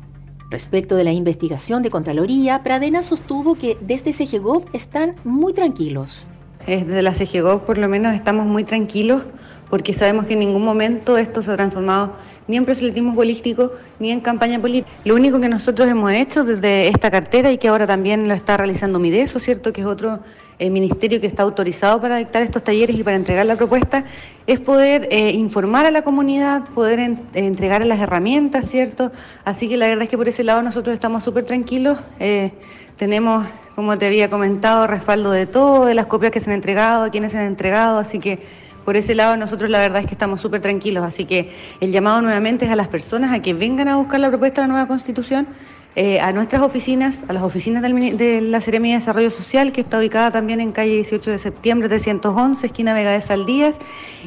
[0.49, 6.25] Respecto de la investigación de Contraloría, Pradena sostuvo que desde CGGOV están muy tranquilos.
[6.65, 9.23] Desde la CGGOV por lo menos estamos muy tranquilos
[9.69, 12.13] porque sabemos que en ningún momento esto se ha transformado
[12.47, 14.91] ni en proselitismo político ni en campaña política.
[15.05, 18.57] Lo único que nosotros hemos hecho desde esta cartera y que ahora también lo está
[18.57, 19.71] realizando MIDESO, ¿cierto?
[19.71, 20.19] que es otro
[20.61, 24.03] eh, ministerio que está autorizado para dictar estos talleres y para entregar la propuesta,
[24.45, 26.99] es poder eh, informar a la comunidad, poder
[27.33, 29.13] entregar las herramientas, ¿cierto?
[29.45, 31.97] Así que la verdad es que por ese lado nosotros estamos súper tranquilos.
[32.19, 32.51] Eh,
[32.97, 37.05] tenemos, como te había comentado, respaldo de todo, de las copias que se han entregado,
[37.05, 38.39] a quienes se han entregado, así que
[38.85, 42.21] por ese lado nosotros la verdad es que estamos súper tranquilos, así que el llamado
[42.21, 44.87] nuevamente es a las personas a que vengan a buscar la propuesta de la nueva
[44.87, 45.47] constitución,
[45.95, 49.97] eh, a nuestras oficinas, a las oficinas de la Seremia de Desarrollo Social, que está
[49.97, 53.79] ubicada también en calle 18 de septiembre 311, esquina Vega de Saldías,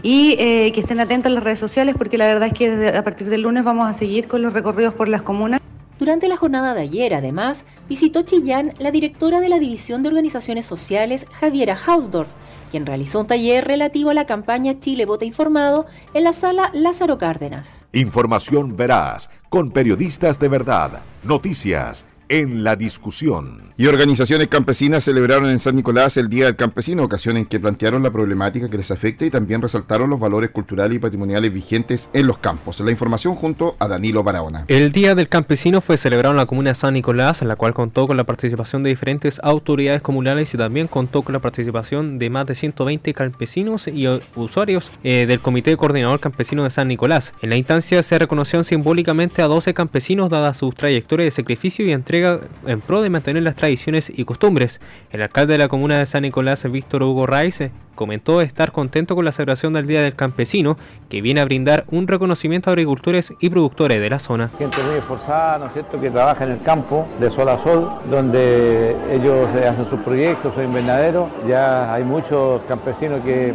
[0.03, 3.05] y eh, que estén atentos a las redes sociales, porque la verdad es que a
[3.05, 5.61] partir del lunes vamos a seguir con los recorridos por las comunas.
[6.00, 10.66] Durante la jornada de ayer, además, visitó Chillán la directora de la División de Organizaciones
[10.66, 12.28] Sociales, Javiera Hausdorf,
[12.72, 17.18] quien realizó un taller relativo a la campaña Chile Vota Informado en la sala Lázaro
[17.18, 17.84] Cárdenas.
[17.92, 23.72] Información veraz, con periodistas de verdad, noticias en la discusión.
[23.76, 28.03] Y organizaciones campesinas celebraron en San Nicolás el Día del Campesino, ocasión en que plantearon
[28.03, 32.26] la problemática que les afecta y también resaltaron los valores culturales y patrimoniales vigentes en
[32.26, 32.80] los campos.
[32.80, 34.64] La información junto a Danilo Barahona.
[34.68, 37.74] El Día del Campesino fue celebrado en la comuna de San Nicolás, en la cual
[37.74, 42.30] contó con la participación de diferentes autoridades comunales y también contó con la participación de
[42.30, 44.07] más de 120 campesinos y
[44.37, 47.35] usuarios eh, del Comité Coordinador Campesino de San Nicolás.
[47.43, 51.93] En la instancia se reconocieron simbólicamente a 12 campesinos dadas sus trayectorias de sacrificio y
[51.93, 52.21] entrega
[52.66, 54.80] en pro de mantener las tradiciones y costumbres.
[55.10, 57.60] El alcalde de la comuna de San Nicolás, Víctor Hugo Raiz,
[57.95, 60.76] comentó estar contento con la celebración del Día del Campesino,
[61.09, 64.51] que viene a brindar un reconocimiento a agricultores y productores de la zona.
[64.59, 67.90] Gente muy esforzada, ¿no es cierto?, que trabaja en el campo de sol a sol,
[68.11, 71.28] donde ellos hacen sus proyectos, su invernadero.
[71.49, 73.53] Ya hay muchos campesinos que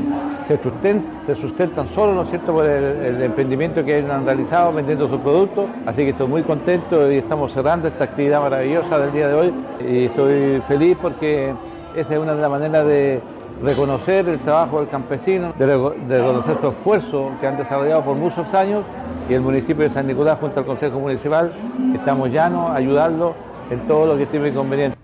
[0.48, 5.10] se sustentan, se sustentan solo, ¿no es cierto?, por el, emprendimiento que han realizado vendiendo
[5.10, 5.66] sus productos.
[5.86, 9.54] Así que estoy muy contento y estamos cerrando esta actividad maravillosa del día de hoy.
[9.88, 11.54] Y estoy feliz porque
[11.96, 13.20] esa es una de las maneras de
[13.62, 18.86] reconocer el trabajo del campesino, de, reconocer su esfuerzo que han desarrollado por muchos años
[19.30, 21.52] y el municipio de San Nicolás junto al Consejo Municipal
[21.94, 23.36] estamos llanos a ayudarlo
[23.70, 24.98] en todo lo que esté conveniente.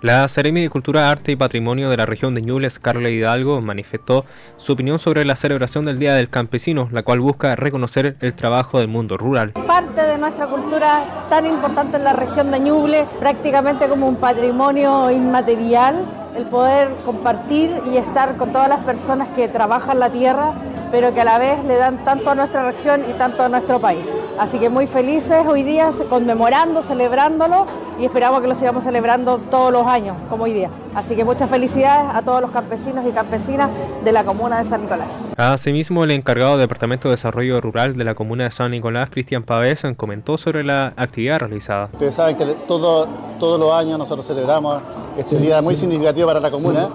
[0.00, 4.24] La Seremi de Cultura, Arte y Patrimonio de la región de Ñubles, Carla Hidalgo, manifestó
[4.56, 8.78] su opinión sobre la celebración del Día del Campesino, la cual busca reconocer el trabajo
[8.78, 9.54] del mundo rural.
[9.66, 15.10] Parte de nuestra cultura tan importante en la región de Ñuble, prácticamente como un patrimonio
[15.10, 15.96] inmaterial,
[16.38, 20.52] el poder compartir y estar con todas las personas que trabajan la tierra,
[20.90, 23.78] pero que a la vez le dan tanto a nuestra región y tanto a nuestro
[23.78, 24.04] país.
[24.38, 27.66] Así que muy felices hoy día conmemorando, celebrándolo
[27.98, 30.70] y esperamos que lo sigamos celebrando todos los años, como hoy día.
[30.94, 33.68] Así que muchas felicidades a todos los campesinos y campesinas
[34.04, 35.30] de la comuna de San Nicolás.
[35.36, 39.42] Asimismo, el encargado del Departamento de Desarrollo Rural de la comuna de San Nicolás, Cristian
[39.42, 41.88] Pavés, comentó sobre la actividad realizada.
[41.92, 43.08] Ustedes saben que todo,
[43.40, 44.80] todos los años nosotros celebramos
[45.16, 46.88] este día muy significativo para la comuna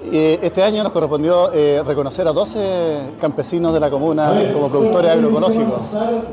[0.00, 5.82] este año nos correspondió eh, reconocer a 12 campesinos de la comuna como productores agroecológicos.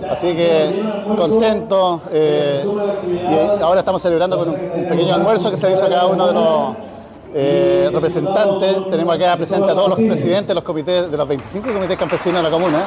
[0.10, 0.84] Así que
[1.18, 2.02] contento.
[2.12, 2.64] Eh,
[3.58, 6.34] y ahora estamos celebrando con un, pequeño almuerzo que se hizo a cada uno de
[6.34, 6.95] los
[7.38, 8.90] eh, representantes.
[8.90, 12.38] Tenemos acá presente a todos los presidentes de los comités, de los 25 comités campesinos
[12.38, 12.84] de la comuna.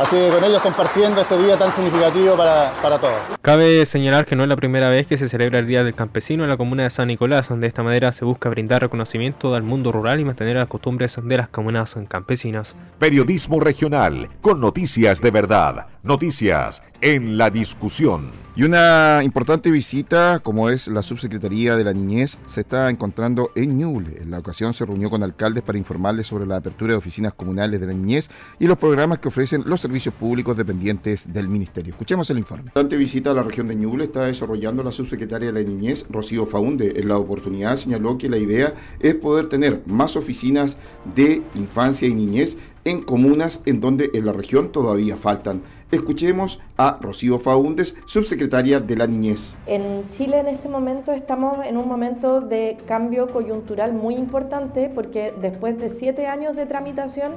[0.00, 3.16] Así que con ellos compartiendo este día tan significativo para, para, todos.
[3.42, 6.42] Cabe señalar que no es la primera vez que se celebra el Día del Campesino
[6.42, 9.62] en la comuna de San Nicolás, donde de esta manera se busca brindar reconocimiento al
[9.62, 12.76] mundo rural y mantener las costumbres de las comunas campesinas.
[12.98, 18.30] Periodismo regional, con noticias de verdad, noticias en la discusión.
[18.60, 23.78] Y una importante visita, como es la Subsecretaría de la Niñez, se está encontrando en
[23.78, 24.18] Ñuble.
[24.20, 27.80] En la ocasión se reunió con alcaldes para informarles sobre la apertura de oficinas comunales
[27.80, 31.92] de la niñez y los programas que ofrecen los servicios públicos dependientes del Ministerio.
[31.94, 32.64] Escuchemos el informe.
[32.64, 36.44] Importante visita a la región de Ñuble está desarrollando la Subsecretaria de la Niñez, Rocío
[36.44, 36.92] Faunde.
[36.96, 40.76] En la oportunidad señaló que la idea es poder tener más oficinas
[41.14, 45.62] de infancia y niñez en comunas en donde en la región todavía faltan.
[45.90, 49.56] Escuchemos a Rocío Faúndes, subsecretaria de la Niñez.
[49.66, 55.34] En Chile en este momento estamos en un momento de cambio coyuntural muy importante porque
[55.40, 57.32] después de siete años de tramitación,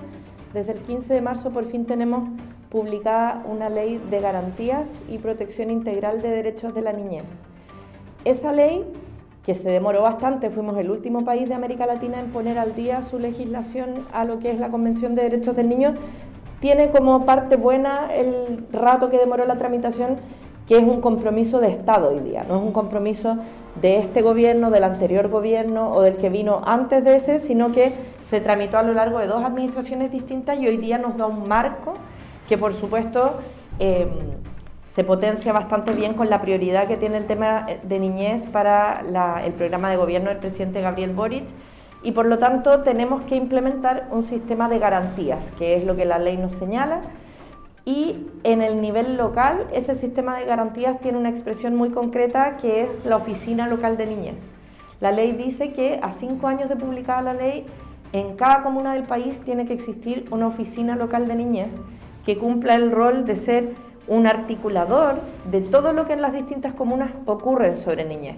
[0.53, 2.29] desde el 15 de marzo por fin tenemos
[2.69, 7.23] publicada una ley de garantías y protección integral de derechos de la niñez.
[8.25, 8.85] Esa ley,
[9.45, 13.01] que se demoró bastante, fuimos el último país de América Latina en poner al día
[13.03, 15.95] su legislación a lo que es la Convención de Derechos del Niño,
[16.61, 20.17] tiene como parte buena el rato que demoró la tramitación,
[20.65, 23.37] que es un compromiso de Estado hoy día, no es un compromiso
[23.81, 27.91] de este gobierno, del anterior gobierno o del que vino antes de ese, sino que
[28.29, 31.49] se tramitó a lo largo de dos administraciones distintas y hoy día nos da un
[31.49, 31.95] marco
[32.47, 33.39] que por supuesto
[33.79, 34.07] em,
[34.95, 39.01] se potencia bastante bien con la prioridad que tiene el tema de niñez para
[39.43, 41.45] el programa de gobierno del presidente Gabriel Boric
[42.03, 46.05] y por lo tanto tenemos que implementar un sistema de garantías, que es lo que
[46.05, 47.01] la ley nos señala.
[47.85, 52.81] Y en el nivel local, ese sistema de garantías tiene una expresión muy concreta que
[52.81, 54.37] es la Oficina Local de Niñez.
[55.01, 57.65] La ley dice que a cinco años de publicada la ley,
[58.13, 61.73] en cada comuna del país tiene que existir una oficina local de niñez
[62.25, 63.73] que cumpla el rol de ser
[64.07, 65.15] un articulador
[65.49, 68.37] de todo lo que en las distintas comunas ocurre sobre niñez.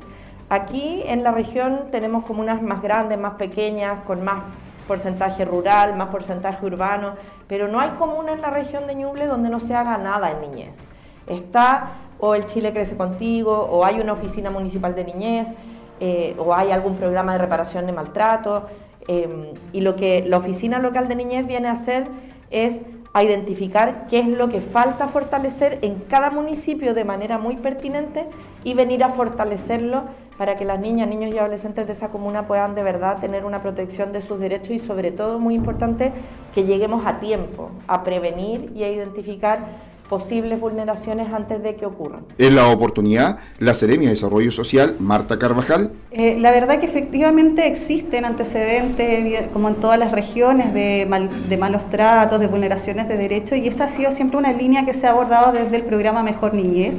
[0.49, 4.43] Aquí en la región tenemos comunas más grandes, más pequeñas, con más
[4.87, 7.13] porcentaje rural, más porcentaje urbano,
[7.47, 10.41] pero no hay comuna en la región de Ñuble donde no se haga nada en
[10.41, 10.75] niñez.
[11.27, 15.49] Está o el Chile Crece Contigo, o hay una oficina municipal de niñez,
[15.99, 18.67] eh, o hay algún programa de reparación de maltrato.
[19.07, 22.07] Em, y lo que la oficina local de niñez viene a hacer
[22.51, 22.77] es
[23.15, 28.25] a identificar qué es lo que falta fortalecer en cada municipio de manera muy pertinente
[28.65, 30.03] y venir a fortalecerlo
[30.37, 33.61] para que las niñas, niños y adolescentes de esa comuna puedan de verdad tener una
[33.61, 36.11] protección de sus derechos y sobre todo, muy importante,
[36.53, 39.59] que lleguemos a tiempo a prevenir y a identificar
[40.09, 42.21] posibles vulneraciones antes de que ocurran.
[42.37, 45.91] En la oportunidad, la Seremia de Desarrollo Social, Marta Carvajal.
[46.11, 51.07] Eh, la verdad que efectivamente existen antecedentes, como en todas las regiones, de,
[51.49, 54.93] de malos tratos, de vulneraciones de derechos, y esa ha sido siempre una línea que
[54.93, 56.95] se ha abordado desde el programa Mejor Niñez,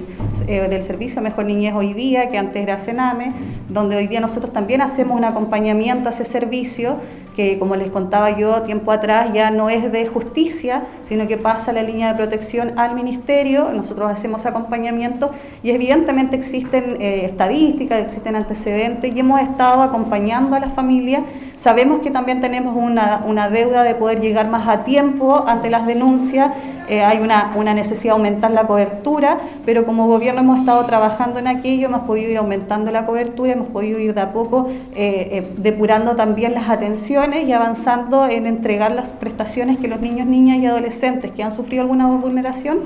[0.48, 3.32] eh, del servicio Mejor Niñez hoy día, que antes era Sename,
[3.68, 6.96] donde hoy día nosotros también hacemos un acompañamiento a ese servicio
[7.36, 11.72] que como les contaba yo tiempo atrás ya no es de justicia, sino que pasa
[11.72, 15.30] la línea de protección al ministerio, nosotros hacemos acompañamiento
[15.62, 21.22] y evidentemente existen eh, estadísticas, existen antecedentes y hemos estado acompañando a las familias.
[21.56, 25.86] Sabemos que también tenemos una, una deuda de poder llegar más a tiempo ante las
[25.86, 26.52] denuncias
[26.88, 31.48] eh, hay una, necesidad de aumentar la cobertura, pero como gobierno hemos estado trabajando en
[31.48, 35.52] aquello, hemos podido ir aumentando la cobertura, hemos podido ir de a poco eh, eh,
[35.56, 40.66] depurando también las atenciones y avanzando en entregar las prestaciones que los niños, niñas y
[40.66, 42.78] adolescentes que han sufrido alguna vulneración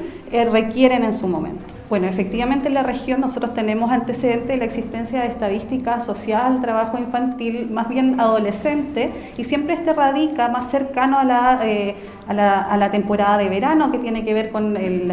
[0.50, 1.69] requieren en su momento.
[1.90, 6.98] Bueno, efectivamente en la región nosotros tenemos antecedentes de la existencia de estadística social, trabajo
[6.98, 11.96] infantil, más bien adolescente, y siempre este radica más cercano a la, eh,
[12.28, 15.12] a la, temporada de verano, que tiene que ver con el,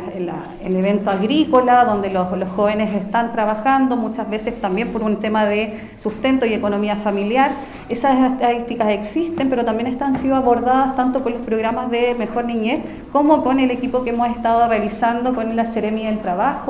[0.61, 5.89] evento agrícola, donde los, los, jóvenes están trabajando, muchas veces también por un tema de
[5.95, 7.49] sustento y economía familiar.
[7.89, 12.81] Esas estadísticas existen, pero también están sido abordadas tanto con los programas de Mejor Niñez
[13.11, 16.66] como con el equipo que hemos estado realizando con la Seremia del Trabajo.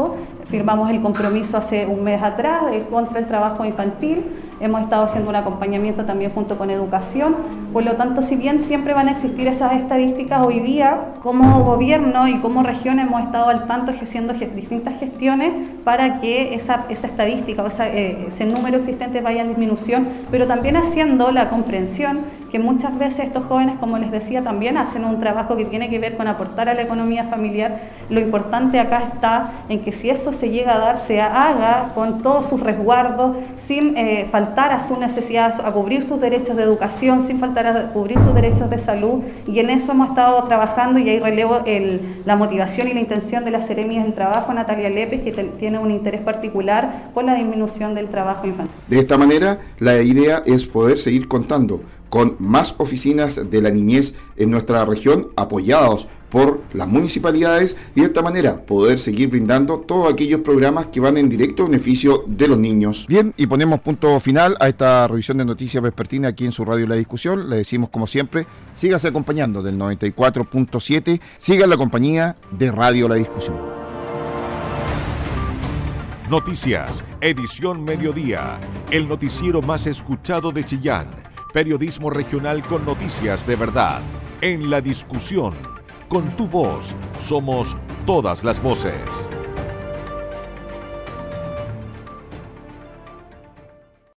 [0.50, 4.24] Firmamos el compromiso hace un mes atrás contra el trabajo infantil
[4.60, 7.36] Hemos estado haciendo un acompañamiento también junto con educación.
[7.72, 12.28] Por lo tanto, si bien siempre van a existir esas estadísticas, hoy día como gobierno
[12.28, 15.52] y como región hemos estado al tanto haciendo distintas gestiones
[15.84, 21.32] para que esa, estadística o eh, ese número existente vaya en disminución, pero también haciendo
[21.32, 22.22] la comprensión
[22.52, 26.00] que muchas veces estos jóvenes, como les decía, también hacen un trabajo que tiene que
[26.00, 27.82] ver con aportar a la economía familiar.
[28.10, 32.22] Lo importante acá está en que si eso se llega a dar, se haga con
[32.22, 37.28] todos sus resguardos, sin eh, faltar a sus necesidades, a cubrir sus derechos de educación,
[37.28, 39.24] sin faltar a cubrir sus derechos de salud.
[39.46, 41.60] Y en eso hemos estado trabajando y ahí relevo
[42.26, 45.92] la motivación y la intención de las Seremias del Trabajo, Natalia Lépez, que tiene un
[45.92, 48.76] interés particular por la disminución del trabajo infantil.
[48.88, 54.16] De esta manera, la idea es poder seguir contando con más oficinas de la niñez
[54.38, 60.12] en nuestra región apoyados por las municipalidades y de esta manera poder seguir brindando todos
[60.12, 63.06] aquellos programas que van en directo beneficio de los niños.
[63.08, 66.88] Bien, y ponemos punto final a esta revisión de noticias vespertina aquí en su radio
[66.88, 67.50] La Discusión.
[67.50, 73.78] Le decimos como siempre, sígase acompañando del 94.7, siga la compañía de Radio La Discusión.
[76.30, 78.60] Noticias, edición mediodía,
[78.92, 81.27] el noticiero más escuchado de Chillán
[81.58, 84.00] Periodismo regional con noticias de verdad.
[84.42, 85.56] En la discusión,
[86.08, 89.02] con tu voz, somos todas las voces.